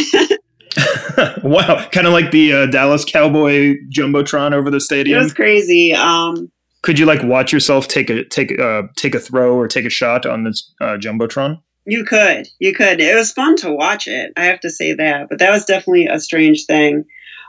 [1.42, 5.18] wow, kind of like the uh, Dallas Cowboy jumbotron over the stadium.
[5.18, 5.94] It was crazy.
[5.94, 6.50] Um,
[6.82, 9.90] Could you like watch yourself take a take uh, take a throw or take a
[9.90, 11.60] shot on this uh, jumbotron?
[11.86, 13.00] You could, you could.
[13.00, 14.32] It was fun to watch it.
[14.36, 17.04] I have to say that, but that was definitely a strange thing.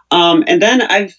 [0.09, 1.13] Um, and then I've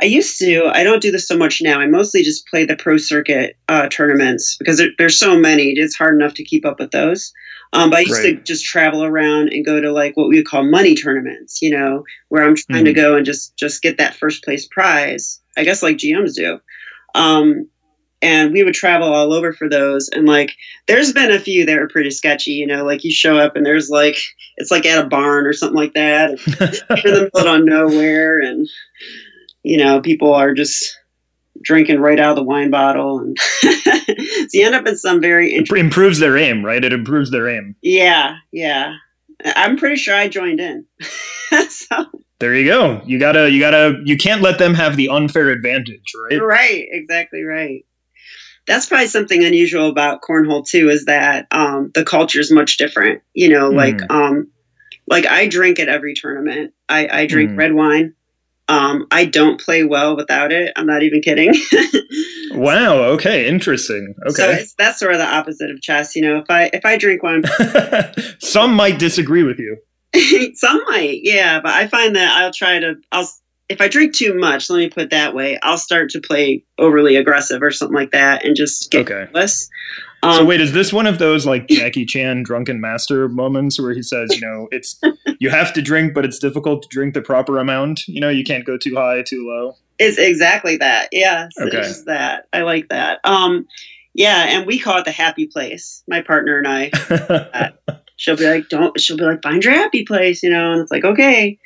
[0.00, 0.70] I used to.
[0.72, 1.80] I don't do this so much now.
[1.80, 5.72] I mostly just play the pro circuit uh, tournaments because there, there's so many.
[5.76, 7.32] It's hard enough to keep up with those.
[7.74, 8.36] Um, but I used right.
[8.36, 11.60] to just travel around and go to like what we would call money tournaments.
[11.60, 12.86] You know, where I'm trying mm-hmm.
[12.86, 15.40] to go and just just get that first place prize.
[15.56, 16.58] I guess like GMs do.
[17.14, 17.68] Um,
[18.22, 20.08] and we would travel all over for those.
[20.08, 20.52] And like,
[20.86, 22.52] there's been a few that were pretty sketchy.
[22.52, 24.16] You know, like you show up and there's like
[24.56, 26.30] it's like at a barn or something like that.
[27.04, 28.68] in the middle of nowhere and
[29.62, 30.98] you know, people are just
[31.62, 33.70] drinking right out of the wine bottle and so
[34.52, 36.84] you end up in some very it improves their aim right?
[36.84, 37.76] It improves their aim.
[37.82, 38.94] Yeah yeah.
[39.44, 40.86] I'm pretty sure i joined in.
[41.68, 42.06] So
[42.40, 43.02] there you go.
[43.04, 46.40] You gotta you gotta you can't let them have the unfair advantage right?
[46.40, 47.84] Right exactly right.
[48.66, 53.20] That's probably something unusual about cornhole too is that um, the culture is much different
[53.34, 53.76] you know mm.
[53.76, 54.50] like um
[55.06, 56.72] like i drink at every tournament.
[56.88, 57.58] I i drink mm.
[57.58, 58.14] red wine
[58.68, 60.72] um, I don't play well without it.
[60.76, 61.54] I'm not even kidding.
[62.52, 63.02] wow.
[63.04, 63.48] Okay.
[63.48, 64.14] Interesting.
[64.22, 64.32] Okay.
[64.32, 66.14] So it's, that's sort of the opposite of chess.
[66.14, 67.42] You know, if I if I drink one,
[68.38, 69.76] some might disagree with you.
[70.54, 71.60] some might, yeah.
[71.60, 72.94] But I find that I'll try to.
[73.10, 73.28] I'll
[73.68, 74.68] if I drink too much.
[74.68, 75.58] Let me put it that way.
[75.62, 79.26] I'll start to play overly aggressive or something like that, and just get okay.
[79.26, 79.68] careless.
[80.22, 83.92] Um, so wait, is this one of those like Jackie Chan drunken master moments where
[83.92, 85.00] he says, you know, it's
[85.38, 88.06] you have to drink, but it's difficult to drink the proper amount.
[88.06, 89.76] You know, you can't go too high, too low.
[89.98, 91.08] It's exactly that.
[91.12, 91.78] Yeah, okay.
[91.78, 92.46] it's that.
[92.52, 93.20] I like that.
[93.24, 93.66] Um,
[94.14, 96.02] yeah, and we call it the happy place.
[96.06, 97.72] My partner and I.
[98.16, 100.90] she'll be like, "Don't." She'll be like, "Find your happy place," you know, and it's
[100.90, 101.58] like, okay.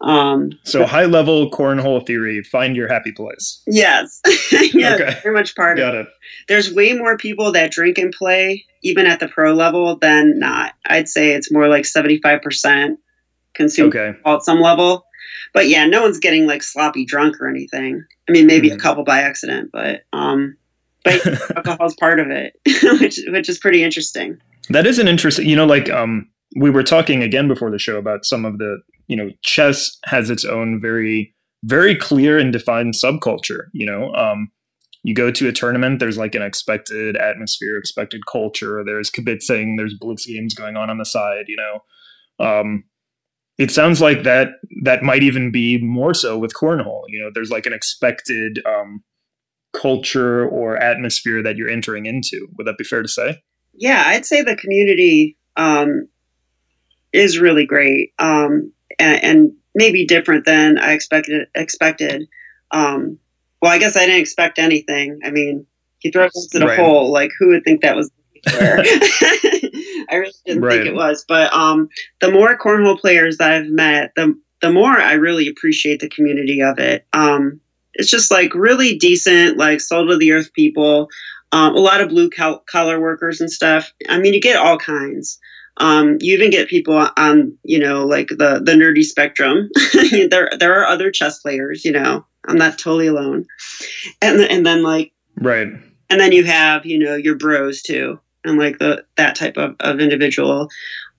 [0.00, 3.62] Um, so but, high level cornhole theory, find your happy place.
[3.66, 4.20] Yes,
[4.74, 5.18] yeah, okay.
[5.22, 6.08] very much part Got of it.
[6.08, 6.12] it.
[6.48, 10.74] There's way more people that drink and play, even at the pro level, than not.
[10.86, 12.96] I'd say it's more like 75%
[13.54, 14.12] consume okay.
[14.24, 15.06] at some level.
[15.54, 18.04] But yeah, no one's getting like sloppy drunk or anything.
[18.28, 18.76] I mean, maybe mm-hmm.
[18.76, 20.56] a couple by accident, but um,
[21.04, 22.54] but alcohol is part of it,
[23.00, 24.38] which which is pretty interesting.
[24.68, 27.96] That is an interesting, you know, like um, we were talking again before the show
[27.96, 32.94] about some of the you know, chess has its own very, very clear and defined
[32.94, 33.66] subculture.
[33.72, 34.50] You know, um,
[35.02, 38.82] you go to a tournament, there's like an expected atmosphere, expected culture.
[38.84, 41.44] There's kibitzing, there's blitz games going on on the side.
[41.46, 42.84] You know, um,
[43.58, 44.48] it sounds like that
[44.82, 47.02] that might even be more so with cornhole.
[47.08, 49.04] You know, there's like an expected um,
[49.72, 52.48] culture or atmosphere that you're entering into.
[52.58, 53.40] Would that be fair to say?
[53.78, 56.08] Yeah, I'd say the community um,
[57.16, 58.12] is really great.
[58.18, 61.48] Um, and, and maybe different than I expected.
[61.54, 62.28] Expected.
[62.70, 63.18] Um,
[63.60, 65.20] well, I guess I didn't expect anything.
[65.24, 65.66] I mean,
[65.98, 67.10] he throws us in a hole.
[67.10, 68.10] Like, who would think that was?
[68.46, 70.76] I really didn't right.
[70.76, 71.24] think it was.
[71.26, 71.88] But um,
[72.20, 76.62] the more cornhole players that I've met, the the more I really appreciate the community
[76.62, 77.06] of it.
[77.12, 77.60] Um,
[77.94, 81.08] it's just like really decent, like soul of the earth people.
[81.52, 83.92] Um, a lot of blue collar workers and stuff.
[84.08, 85.38] I mean, you get all kinds.
[85.78, 89.68] Um, you even get people on, you know, like the the nerdy spectrum.
[90.30, 92.24] there there are other chess players, you know.
[92.48, 93.46] I'm not totally alone.
[94.22, 95.68] And and then like right.
[96.08, 99.76] And then you have, you know, your bros too, and like the that type of,
[99.80, 100.68] of individual.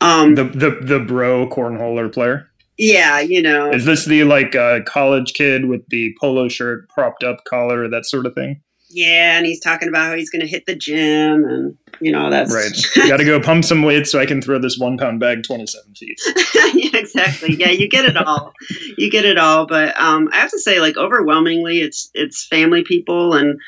[0.01, 2.49] Um, the the the bro cornholer player.
[2.77, 3.71] Yeah, you know.
[3.71, 8.05] Is this the like uh, college kid with the polo shirt, propped up collar, that
[8.05, 8.61] sort of thing?
[8.89, 12.29] Yeah, and he's talking about how he's going to hit the gym, and you know
[12.29, 12.71] that's right.
[13.09, 15.67] Got to go pump some weights so I can throw this one pound bag twenty
[15.67, 16.21] seven feet.
[16.73, 17.55] yeah, exactly.
[17.55, 18.53] Yeah, you get it all.
[18.97, 19.65] you get it all.
[19.67, 23.59] But um, I have to say, like overwhelmingly, it's it's family people and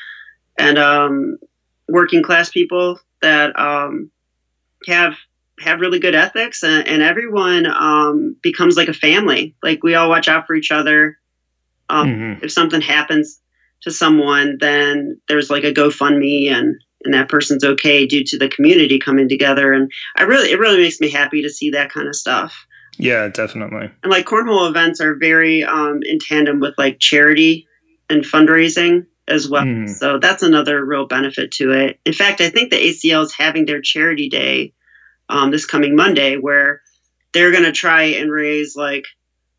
[0.58, 1.38] and um,
[1.86, 4.10] working class people that um,
[4.86, 5.14] have
[5.58, 9.54] have really good ethics, and, and everyone um, becomes like a family.
[9.62, 11.18] Like we all watch out for each other
[11.90, 12.44] Um, mm-hmm.
[12.44, 13.39] If something happens
[13.82, 18.48] to someone, then there's like a GoFundMe and and that person's okay due to the
[18.50, 19.72] community coming together.
[19.72, 22.66] And I really, it really makes me happy to see that kind of stuff.
[22.98, 23.90] Yeah, definitely.
[24.02, 27.66] And like cornhole events are very um, in tandem with like charity
[28.10, 29.64] and fundraising as well.
[29.64, 29.88] Mm.
[29.88, 31.98] So that's another real benefit to it.
[32.04, 34.74] In fact, I think the ACL is having their charity day
[35.30, 36.82] um, this coming Monday where
[37.32, 39.04] they're going to try and raise like,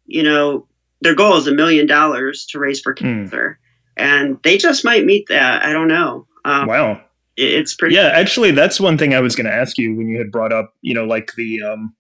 [0.05, 0.67] you know,
[0.99, 3.03] their goal is a million dollars to raise for hmm.
[3.03, 3.59] cancer.
[3.59, 3.60] Mm.
[3.97, 5.63] And they just might meet that.
[5.63, 6.27] I don't know.
[6.45, 7.01] Um, wow.
[7.37, 7.95] It's pretty.
[7.95, 10.51] Yeah, actually, that's one thing I was going to ask you when you had brought
[10.51, 11.95] up, you know, like the um,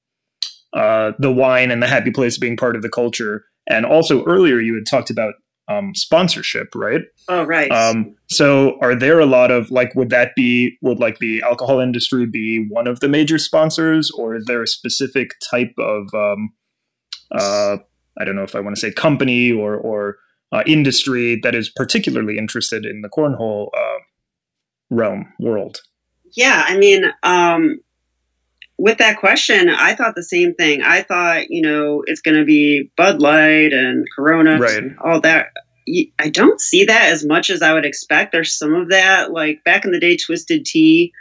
[0.73, 3.45] uh, the wine and the happy place being part of the culture.
[3.67, 5.35] And also earlier, you had talked about
[5.67, 7.01] um, sponsorship, right?
[7.27, 7.71] Oh, right.
[7.71, 11.79] Um, so, are there a lot of like, would that be, would like the alcohol
[11.79, 16.49] industry be one of the major sponsors, or is there a specific type of, um,
[17.31, 17.77] uh,
[18.19, 20.17] I don't know if I want to say company or or
[20.51, 23.99] uh, industry that is particularly interested in the cornhole uh,
[24.89, 25.81] realm world?
[26.35, 27.79] Yeah, I mean, um,
[28.77, 30.81] with that question, I thought the same thing.
[30.81, 34.77] I thought, you know, it's going to be Bud Light and Corona, right.
[34.77, 35.47] and all that.
[36.19, 38.31] I don't see that as much as I would expect.
[38.31, 41.11] There's some of that, like back in the day, Twisted Tea.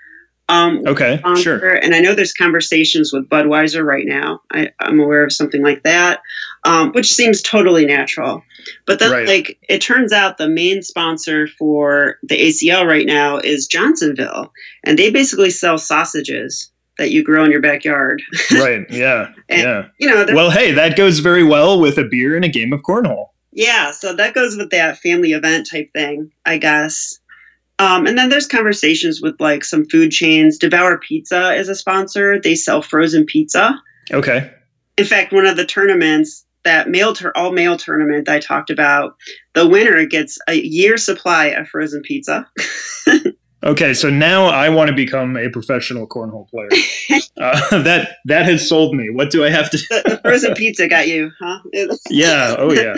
[0.48, 1.74] Um, okay, sure.
[1.74, 4.40] And I know there's conversations with Budweiser right now.
[4.50, 6.20] I, am aware of something like that,
[6.64, 8.42] um, which seems totally natural.
[8.86, 9.26] But then, right.
[9.26, 14.52] like, it turns out the main sponsor for the ACL right now is Johnsonville,
[14.84, 18.22] and they basically sell sausages that you grow in your backyard.
[18.52, 18.84] right.
[18.90, 19.32] Yeah.
[19.48, 19.86] and, yeah.
[19.98, 20.26] You know.
[20.34, 23.28] Well, hey, that goes very well with a beer and a game of cornhole.
[23.52, 23.90] Yeah.
[23.92, 27.18] So that goes with that family event type thing, I guess.
[27.78, 30.58] Um, and then there's conversations with like some food chains.
[30.58, 32.38] Devour Pizza is a sponsor.
[32.38, 33.80] They sell frozen pizza.
[34.12, 34.52] Okay.
[34.98, 38.70] In fact, one of the tournaments that male tur- all male tournament that I talked
[38.70, 39.16] about,
[39.54, 42.48] the winner gets a year supply of frozen pizza.
[43.62, 46.70] Okay, so now I want to become a professional cornhole player.
[47.36, 49.10] uh, that that has sold me.
[49.10, 49.76] What do I have to?
[49.76, 51.60] the, the frozen pizza got you, huh?
[52.08, 52.56] yeah.
[52.58, 52.94] Oh yeah.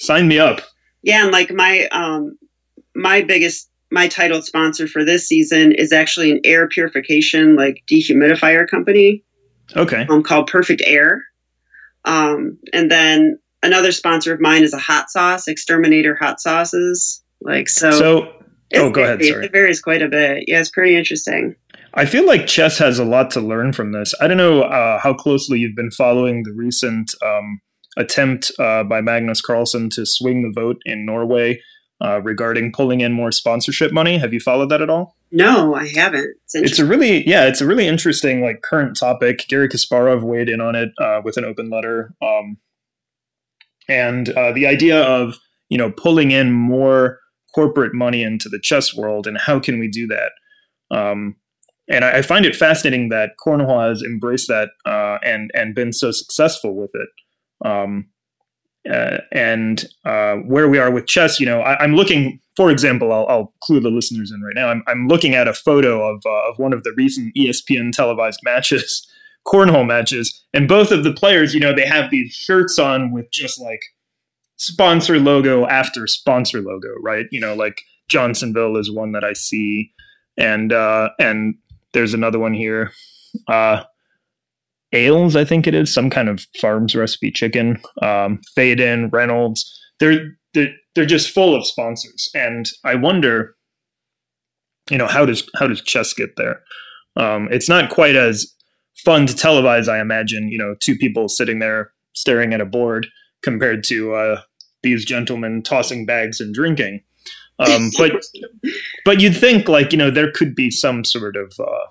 [0.00, 0.62] Sign me up.
[1.02, 2.38] Yeah, and like my um
[2.94, 8.66] my biggest my titled sponsor for this season is actually an air purification like dehumidifier
[8.66, 9.22] company.
[9.76, 10.06] Okay.
[10.08, 11.24] Um, called Perfect Air.
[12.06, 17.22] Um, and then another sponsor of mine is a hot sauce, Exterminator Hot Sauces.
[17.40, 17.90] Like so.
[17.90, 18.32] So
[18.74, 19.22] oh, go ahead.
[19.22, 19.46] Sorry.
[19.46, 20.44] It varies quite a bit.
[20.46, 21.54] Yeah, it's pretty interesting.
[21.94, 24.14] I feel like chess has a lot to learn from this.
[24.20, 27.60] I don't know uh, how closely you've been following the recent um,
[27.96, 31.60] attempt uh, by Magnus Carlsen to swing the vote in Norway
[32.04, 34.18] uh, regarding pulling in more sponsorship money.
[34.18, 35.15] Have you followed that at all?
[35.32, 36.36] No, I haven't.
[36.44, 39.44] It's, it's, a really, yeah, it's a really interesting like current topic.
[39.48, 42.58] Garry Kasparov weighed in on it uh, with an open letter, um,
[43.88, 47.18] and uh, the idea of you know pulling in more
[47.54, 50.32] corporate money into the chess world, and how can we do that?
[50.96, 51.36] Um,
[51.88, 55.92] and I, I, find it fascinating that Cornhole has embraced that uh, and and been
[55.92, 57.08] so successful with it.
[57.66, 58.10] Um,
[58.90, 63.12] uh, and uh, where we are with chess, you know, I, am looking, for example,
[63.12, 64.68] I'll, I'll, clue the listeners in right now.
[64.68, 68.40] I'm, I'm looking at a photo of, uh, of one of the recent ESPN televised
[68.44, 69.06] matches,
[69.46, 73.30] cornhole matches, and both of the players, you know, they have these shirts on with
[73.32, 73.80] just like
[74.56, 77.26] sponsor logo after sponsor logo, right?
[77.30, 79.92] You know, like Johnsonville is one that I see,
[80.36, 81.56] and uh, and
[81.92, 82.92] there's another one here.
[84.92, 87.80] Ales, I think it is some kind of farms recipe chicken.
[88.02, 93.54] Um, Faden, Reynolds, they're they're they're just full of sponsors, and I wonder,
[94.90, 96.60] you know, how does how does chess get there?
[97.16, 98.46] Um, it's not quite as
[99.04, 100.48] fun to televise, I imagine.
[100.48, 103.08] You know, two people sitting there staring at a board
[103.42, 104.40] compared to uh,
[104.82, 107.02] these gentlemen tossing bags and drinking.
[107.58, 108.12] Um, but
[109.04, 111.86] but you'd think like you know there could be some sort of uh,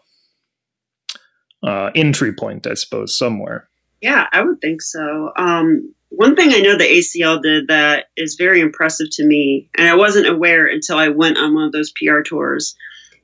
[1.65, 3.67] uh, entry point, I suppose, somewhere.
[4.01, 5.31] Yeah, I would think so.
[5.35, 9.89] Um, one thing I know the ACL did that is very impressive to me, and
[9.89, 12.75] I wasn't aware until I went on one of those PR tours,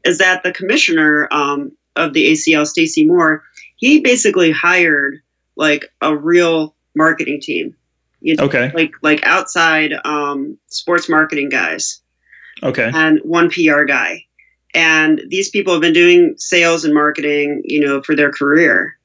[0.03, 3.43] is that the commissioner um, of the ACL, Stacy Moore,
[3.77, 5.15] he basically hired
[5.55, 7.75] like a real marketing team.
[8.21, 8.71] You know, okay.
[8.73, 12.01] Like like outside um, sports marketing guys.
[12.63, 12.91] Okay.
[12.93, 14.25] And one PR guy.
[14.73, 18.97] And these people have been doing sales and marketing, you know, for their career.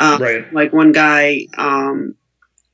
[0.00, 0.52] Um, right.
[0.52, 2.14] Like one guy um,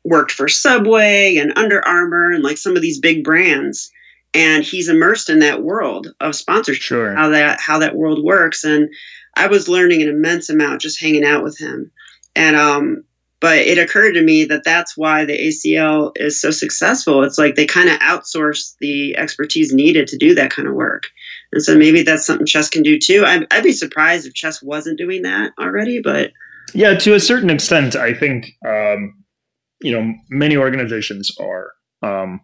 [0.04, 3.90] worked for Subway and Under Armour and like some of these big brands,
[4.34, 6.82] and he's immersed in that world of sponsorship.
[6.82, 7.14] Sure.
[7.14, 8.90] How that how that world works, and
[9.34, 11.90] I was learning an immense amount just hanging out with him.
[12.36, 13.04] And um,
[13.40, 17.24] but it occurred to me that that's why the ACL is so successful.
[17.24, 21.08] It's like they kind of outsource the expertise needed to do that kind of work.
[21.54, 23.24] And so maybe that's something chess can do too.
[23.24, 26.32] I'd, I'd be surprised if chess wasn't doing that already, but.
[26.74, 29.14] Yeah, to a certain extent, I think, um,
[29.80, 31.70] you know, many organizations are.
[32.02, 32.40] Um,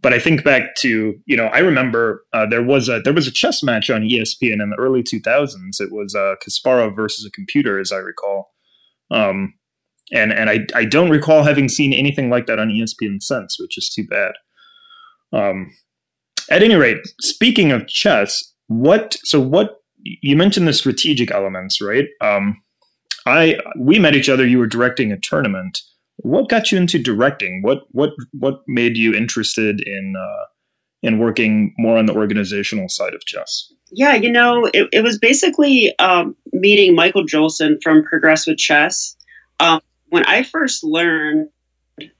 [0.00, 3.26] but I think back to you know I remember uh, there was a there was
[3.26, 5.80] a chess match on ESPN in the early 2000s.
[5.80, 8.52] It was uh, Kasparov versus a computer, as I recall.
[9.10, 9.54] Um,
[10.12, 13.76] and and I I don't recall having seen anything like that on ESPN since, which
[13.76, 14.32] is too bad.
[15.32, 15.70] Um,
[16.50, 22.06] at any rate, speaking of chess, what so what you mentioned the strategic elements, right?
[22.20, 22.62] Um,
[23.26, 24.46] I we met each other.
[24.46, 25.80] You were directing a tournament
[26.18, 27.62] what got you into directing?
[27.62, 30.44] What what what made you interested in uh,
[31.02, 33.72] in working more on the organizational side of chess?
[33.90, 39.16] Yeah, you know, it, it was basically um, meeting Michael Jolson from Progress with Chess.
[39.60, 41.48] Um, when I first learned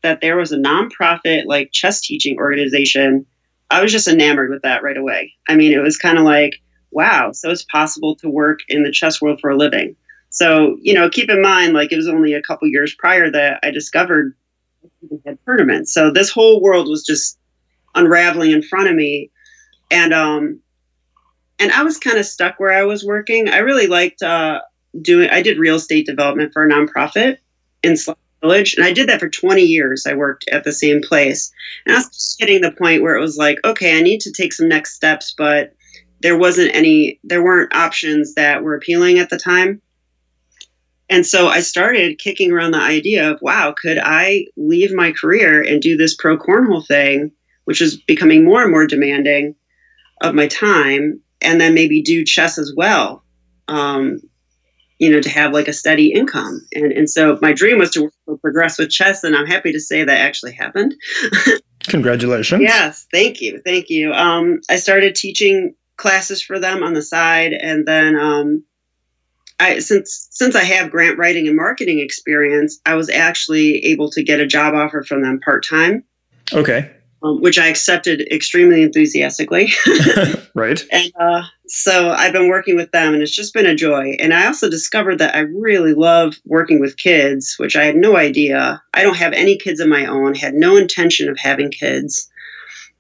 [0.03, 3.27] that there was a nonprofit like chess teaching organization,
[3.71, 5.35] I was just enamored with that right away.
[5.49, 6.55] I mean, it was kind of like,
[6.91, 9.95] wow, so it's possible to work in the chess world for a living.
[10.31, 13.61] So, you know, keep in mind, like it was only a couple years prior that
[13.63, 14.35] I discovered
[15.25, 15.93] had tournaments.
[15.93, 17.39] So this whole world was just
[17.95, 19.31] unraveling in front of me.
[19.91, 20.61] And um
[21.59, 23.49] and I was kind of stuck where I was working.
[23.49, 24.61] I really liked uh
[25.01, 27.39] doing I did real estate development for a nonprofit
[27.83, 27.97] in
[28.41, 28.75] Village.
[28.75, 30.07] And I did that for 20 years.
[30.07, 31.51] I worked at the same place.
[31.87, 34.53] And I was hitting the point where it was like, okay, I need to take
[34.53, 35.75] some next steps, but
[36.21, 39.81] there wasn't any there weren't options that were appealing at the time.
[41.11, 45.63] And so I started kicking around the idea of, wow, could I leave my career
[45.63, 47.33] and do this pro cornhole thing,
[47.65, 49.55] which is becoming more and more demanding
[50.21, 53.25] of my time, and then maybe do chess as well,
[53.69, 54.21] um,
[54.99, 56.67] you know, to have like a steady income.
[56.75, 60.05] And and so my dream was to progress with chess, and I'm happy to say
[60.05, 60.95] that actually happened.
[61.85, 62.61] Congratulations!
[62.61, 64.13] yes, thank you, thank you.
[64.13, 68.17] Um, I started teaching classes for them on the side, and then.
[68.17, 68.65] Um,
[69.61, 74.23] I, since since I have grant writing and marketing experience, I was actually able to
[74.23, 76.05] get a job offer from them part time.
[76.53, 76.93] Okay.
[77.21, 79.73] Um, which I accepted extremely enthusiastically.
[80.55, 80.81] right.
[80.93, 84.17] And uh, so I've been working with them, and it's just been a joy.
[84.21, 88.17] And I also discovered that I really love working with kids, which I had no
[88.17, 88.81] idea.
[88.95, 90.37] I don't have any kids of my own.
[90.37, 92.31] Had no intention of having kids.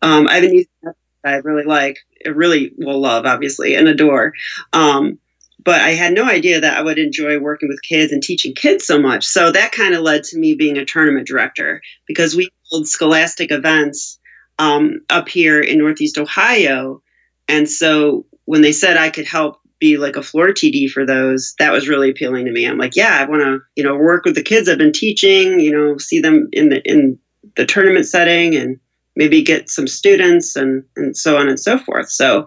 [0.02, 3.86] Um, I have a niece that I really like, I really will love, obviously, and
[3.86, 4.32] adore.
[4.72, 5.20] Um,
[5.64, 8.86] but I had no idea that I would enjoy working with kids and teaching kids
[8.86, 9.24] so much.
[9.24, 13.50] So that kind of led to me being a tournament director because we hold scholastic
[13.50, 14.18] events
[14.58, 17.02] um, up here in Northeast Ohio.
[17.48, 21.54] And so when they said I could help be like a floor TD for those,
[21.58, 22.66] that was really appealing to me.
[22.66, 25.60] I'm like, yeah, I want to, you know, work with the kids I've been teaching,
[25.60, 27.18] you know, see them in the in
[27.56, 28.78] the tournament setting and
[29.14, 32.10] maybe get some students and and so on and so forth.
[32.10, 32.46] So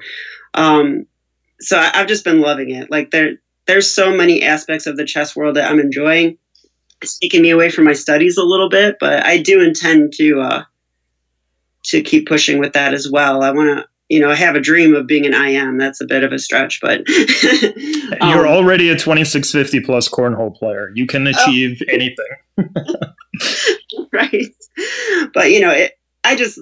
[0.54, 1.06] um,
[1.62, 2.92] so I, have just been loving it.
[2.92, 3.34] Like there,
[3.68, 6.38] there's so many aspects of the chess world that I'm enjoying.
[7.02, 10.42] It's taking me away from my studies a little bit, but I do intend to
[10.42, 10.64] uh,
[11.86, 13.44] to keep pushing with that as well.
[13.44, 15.78] I want to, you know, I have a dream of being an IM.
[15.78, 17.00] That's a bit of a stretch, but
[18.22, 20.92] um, you're already a 2650 plus cornhole player.
[20.94, 21.32] You can oh.
[21.32, 21.94] achieve oh.
[21.94, 22.26] anything.
[24.14, 24.48] right.
[25.34, 25.94] But you know, it,
[26.24, 26.60] I just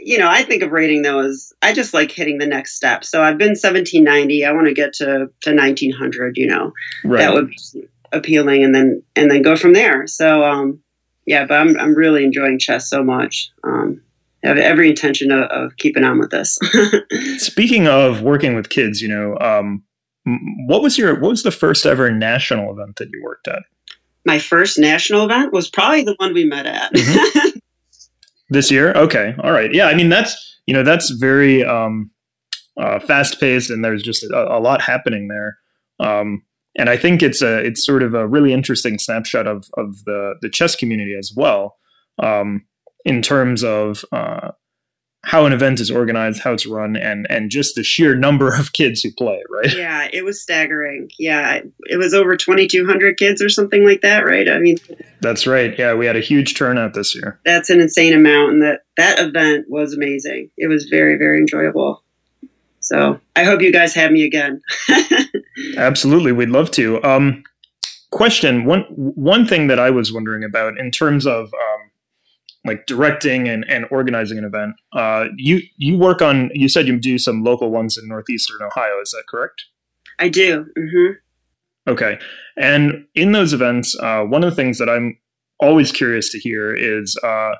[0.00, 3.04] you know, I think of rating though as I just like hitting the next step.
[3.04, 4.44] So I've been 1790.
[4.44, 6.36] I want to get to to 1900.
[6.36, 6.72] You know,
[7.04, 7.18] right.
[7.18, 10.06] that would be appealing, and then and then go from there.
[10.06, 10.80] So um,
[11.26, 13.50] yeah, but I'm I'm really enjoying chess so much.
[13.64, 14.00] Um,
[14.44, 16.58] I have every intention of, of keeping on with this.
[17.38, 19.84] Speaking of working with kids, you know, um,
[20.66, 23.62] what was your what was the first ever national event that you worked at?
[24.24, 26.92] My first national event was probably the one we met at.
[26.92, 27.48] Mm-hmm.
[28.52, 28.92] This year?
[28.92, 29.34] Okay.
[29.42, 29.72] All right.
[29.72, 29.86] Yeah.
[29.86, 32.10] I mean, that's, you know, that's very um,
[32.76, 35.56] uh, fast paced and there's just a, a lot happening there.
[35.98, 36.42] Um,
[36.78, 40.34] and I think it's a, it's sort of a really interesting snapshot of, of the,
[40.40, 41.76] the chess community as well.
[42.22, 42.66] Um,
[43.04, 44.50] in terms of, uh,
[45.24, 48.72] how an event is organized, how it's run, and and just the sheer number of
[48.72, 49.72] kids who play, right?
[49.76, 51.10] Yeah, it was staggering.
[51.16, 54.48] Yeah, it was over twenty two hundred kids or something like that, right?
[54.48, 54.78] I mean,
[55.20, 55.78] that's right.
[55.78, 57.38] Yeah, we had a huge turnout this year.
[57.44, 60.50] That's an insane amount, and that that event was amazing.
[60.56, 62.02] It was very very enjoyable.
[62.92, 64.60] So I hope you guys have me again.
[65.78, 67.02] Absolutely, we'd love to.
[67.02, 67.42] Um,
[68.10, 71.46] question one one thing that I was wondering about in terms of.
[71.46, 71.88] Um,
[72.64, 74.76] like directing and, and organizing an event.
[74.92, 79.00] Uh, you you work on you said you do some local ones in northeastern Ohio.
[79.02, 79.64] Is that correct?
[80.20, 80.66] I do.
[80.78, 81.90] Mm-hmm.
[81.90, 82.20] Okay,
[82.56, 85.18] and in those events, uh, one of the things that I'm
[85.58, 87.54] always curious to hear is uh,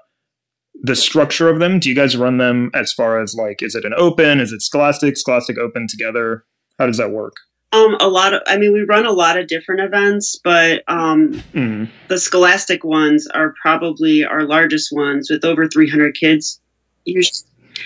[0.80, 1.78] the structure of them.
[1.78, 4.40] Do you guys run them as far as like, is it an open?
[4.40, 5.16] Is it Scholastic?
[5.16, 6.44] Scholastic Open together?
[6.78, 7.34] How does that work?
[7.72, 11.32] Um, a lot of, I mean, we run a lot of different events, but um,
[11.54, 11.88] Mm.
[12.08, 16.60] the Scholastic ones are probably our largest ones with over 300 kids.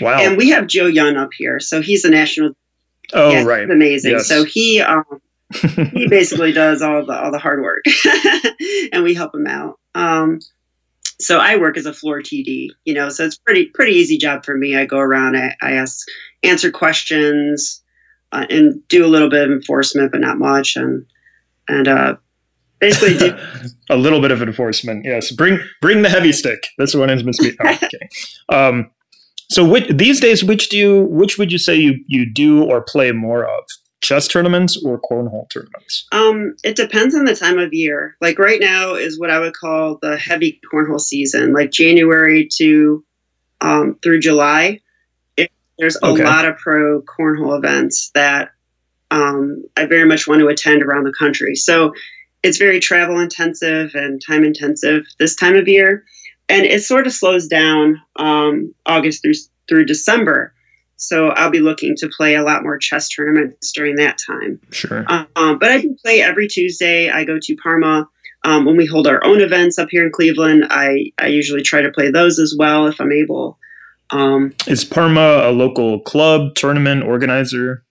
[0.01, 0.19] Wow.
[0.21, 2.53] And we have Joe Young up here, so he's a national.
[3.15, 3.71] oh, yeah, right.
[3.71, 4.13] amazing.
[4.13, 4.27] Yes.
[4.27, 5.05] So he um,
[5.53, 7.85] he basically does all the all the hard work,
[8.93, 9.79] and we help him out.
[9.95, 10.41] Um,
[11.21, 14.45] so I work as a floor TD, you know, so it's pretty pretty easy job
[14.45, 14.77] for me.
[14.77, 16.07] I go around, I, I ask,
[16.43, 17.83] answer questions,
[18.33, 21.07] uh, and do a little bit of enforcement, but not much, and
[21.69, 22.17] and uh,
[22.81, 23.37] basically do
[23.91, 25.05] a little bit of enforcement.
[25.05, 26.67] Yes, bring bring the heavy stick.
[26.79, 27.39] This one is Miss.
[27.41, 28.09] Oh, okay.
[28.49, 28.91] Um,
[29.49, 32.83] so which, these days, which do you which would you say you you do or
[32.83, 33.65] play more of?
[34.03, 36.07] Chess tournaments or cornhole tournaments?
[36.13, 38.17] Um, it depends on the time of year.
[38.21, 43.05] Like right now is what I would call the heavy cornhole season, like January to
[43.61, 44.81] um, through July.
[45.37, 46.25] It, there's a Okay.
[46.25, 48.51] lot of pro cornhole events that
[49.11, 51.55] um, I very much want to attend around the country.
[51.55, 51.93] So
[52.43, 56.05] it's very travel intensive and time intensive this time of year,
[56.49, 59.35] and it sort of slows down um, August through
[59.69, 60.53] through December.
[60.97, 64.61] So I'll be looking to play a lot more chess tournaments during that time.
[64.71, 65.05] Sure.
[65.09, 67.11] Um, but I do play every Tuesday.
[67.11, 68.09] I go to Parma.
[68.45, 71.83] Um, when we hold our own events up here in Cleveland, I, I usually try
[71.83, 73.59] to play those as well if I'm able.
[74.11, 77.83] Um, Is Parma a local club tournament organizer?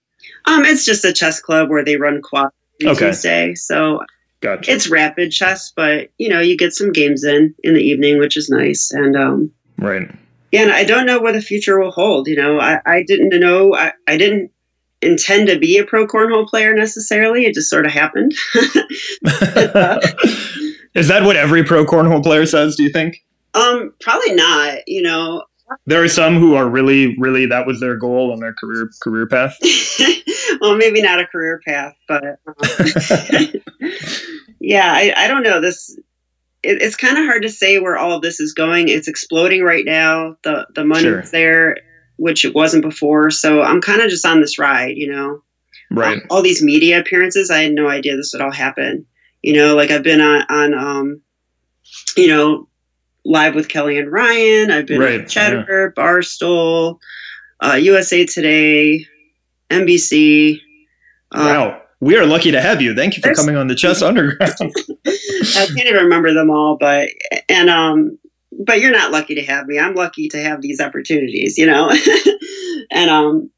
[0.46, 2.50] um, it's just a chess club where they run quad
[2.84, 3.06] Okay.
[3.08, 3.54] Tuesday.
[3.54, 4.00] So
[4.40, 4.70] Gotcha.
[4.70, 8.36] it's rapid chess, but you know, you get some games in in the evening, which
[8.36, 8.90] is nice.
[8.92, 10.08] And um, right.
[10.52, 12.28] Yeah, and I don't know what the future will hold.
[12.28, 14.50] You know, I, I didn't know, I, I didn't
[15.02, 17.44] intend to be a pro cornhole player necessarily.
[17.44, 18.32] It just sort of happened.
[20.94, 22.76] is that what every pro cornhole player says?
[22.76, 23.22] Do you think?
[23.56, 24.78] um, probably not.
[24.86, 25.42] You know,
[25.86, 29.26] There are some who are really, really that was their goal on their career career
[29.26, 29.56] path.
[30.60, 32.54] well, maybe not a career path, but um,
[34.60, 35.60] yeah, I, I don't know.
[35.60, 35.98] This
[36.62, 38.88] it, it's kind of hard to say where all of this is going.
[38.88, 40.36] It's exploding right now.
[40.42, 41.22] The the money's Sure.
[41.32, 41.76] there,
[42.16, 43.30] which it wasn't before.
[43.30, 45.42] So I'm kind of just on this ride, you know.
[45.90, 46.20] Right.
[46.30, 49.06] All these media appearances, I had no idea this would all happen.
[49.42, 51.20] You know, like I've been on on um,
[52.16, 52.68] you know,
[53.24, 54.70] live with Kelly and Ryan.
[54.70, 56.98] I've been Right, Cheddar, Barstool,
[57.60, 59.06] uh, USA Today,
[59.70, 60.60] NBC.
[61.32, 61.82] Uh, wow.
[62.00, 62.94] We are lucky to have you.
[62.94, 64.52] Thank you for There's- coming on the Chess Underground.
[65.06, 67.08] I can't even remember them all, but
[67.48, 68.18] and um,
[68.64, 69.78] but you're not lucky to have me.
[69.78, 71.90] I'm lucky to have these opportunities, you know.
[72.90, 73.50] and um,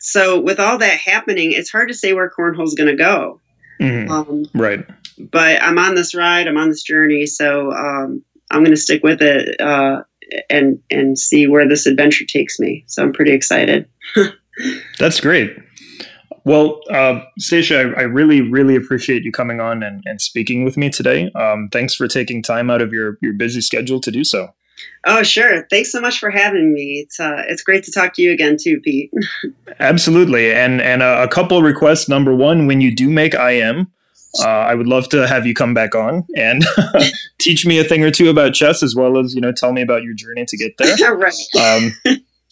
[0.00, 3.40] so with all that happening, it's hard to say where cornhole's going to go.
[3.80, 4.08] Mhm.
[4.10, 4.86] Um, Right.
[5.18, 6.48] but I'm on this ride.
[6.48, 10.02] I'm on this journey, so um, I'm going to stick with it uh,
[10.48, 12.84] and and see where this adventure takes me.
[12.86, 13.86] So I'm pretty excited.
[14.98, 15.54] That's great.
[16.46, 20.76] Well, uh, Stacia, I, I really, really appreciate you coming on and, and speaking with
[20.76, 21.28] me today.
[21.32, 24.54] Um, thanks for taking time out of your, your busy schedule to do so.
[25.04, 25.66] Oh, sure.
[25.70, 27.02] Thanks so much for having me.
[27.04, 29.10] It's uh, it's great to talk to you again too, Pete.
[29.80, 30.52] Absolutely.
[30.52, 32.08] And and a, a couple requests.
[32.08, 33.90] Number one, when you do make IM,
[34.40, 36.64] uh, I would love to have you come back on and
[37.40, 39.82] teach me a thing or two about chess, as well as you know tell me
[39.82, 41.14] about your journey to get there.
[41.16, 41.34] right.
[41.58, 41.92] Um,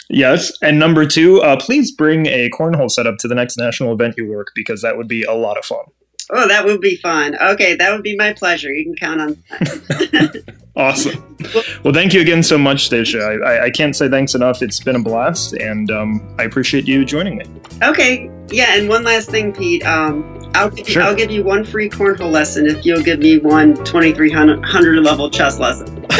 [0.09, 0.53] yes.
[0.63, 4.27] And number two, uh, please bring a cornhole setup to the next national event you
[4.27, 5.85] work because that would be a lot of fun.
[6.31, 7.37] Oh, that would be fun.
[7.41, 8.73] Okay, that would be my pleasure.
[8.73, 10.55] You can count on that.
[10.77, 11.37] Awesome.
[11.85, 13.21] Well, thank you again so much, Stacia.
[13.21, 14.61] I, I, I can't say thanks enough.
[14.61, 17.45] It's been a blast, and um, I appreciate you joining me.
[17.81, 19.85] Okay, yeah, and one last thing, Pete.
[19.87, 21.03] Um, I'll give, Sure.
[21.03, 25.29] you, I'll give you one free cornhole lesson if you'll give me one 2300 level
[25.29, 26.05] chess lesson.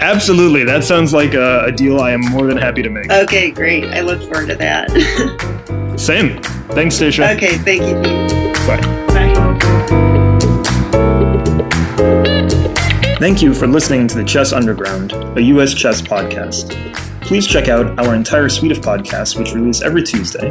[0.00, 0.62] Absolutely.
[0.64, 3.10] That sounds like a, a deal I am more than happy to make.
[3.10, 3.84] Okay, great.
[3.86, 5.94] I look forward to that.
[5.98, 6.40] Same.
[6.70, 7.32] Thanks, Stacia.
[7.32, 8.54] okay, thank you, Pete.
[8.68, 8.80] Bye.
[9.08, 9.30] Bye.
[13.18, 15.74] Thank you for listening to the Chess Underground, a U.S.
[15.74, 16.70] chess podcast.
[17.20, 20.48] Please check out our entire suite of podcasts, which release every Tuesday,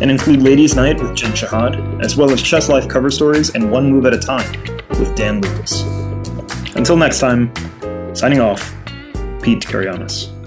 [0.00, 3.70] and include Ladies' Night with Jen Shahade, as well as Chess Life cover stories and
[3.70, 4.50] One Move at a Time
[4.90, 5.82] with Dan Lucas.
[6.76, 7.52] Until next time,
[8.14, 8.74] signing off,
[9.42, 10.39] Pete Karagianis.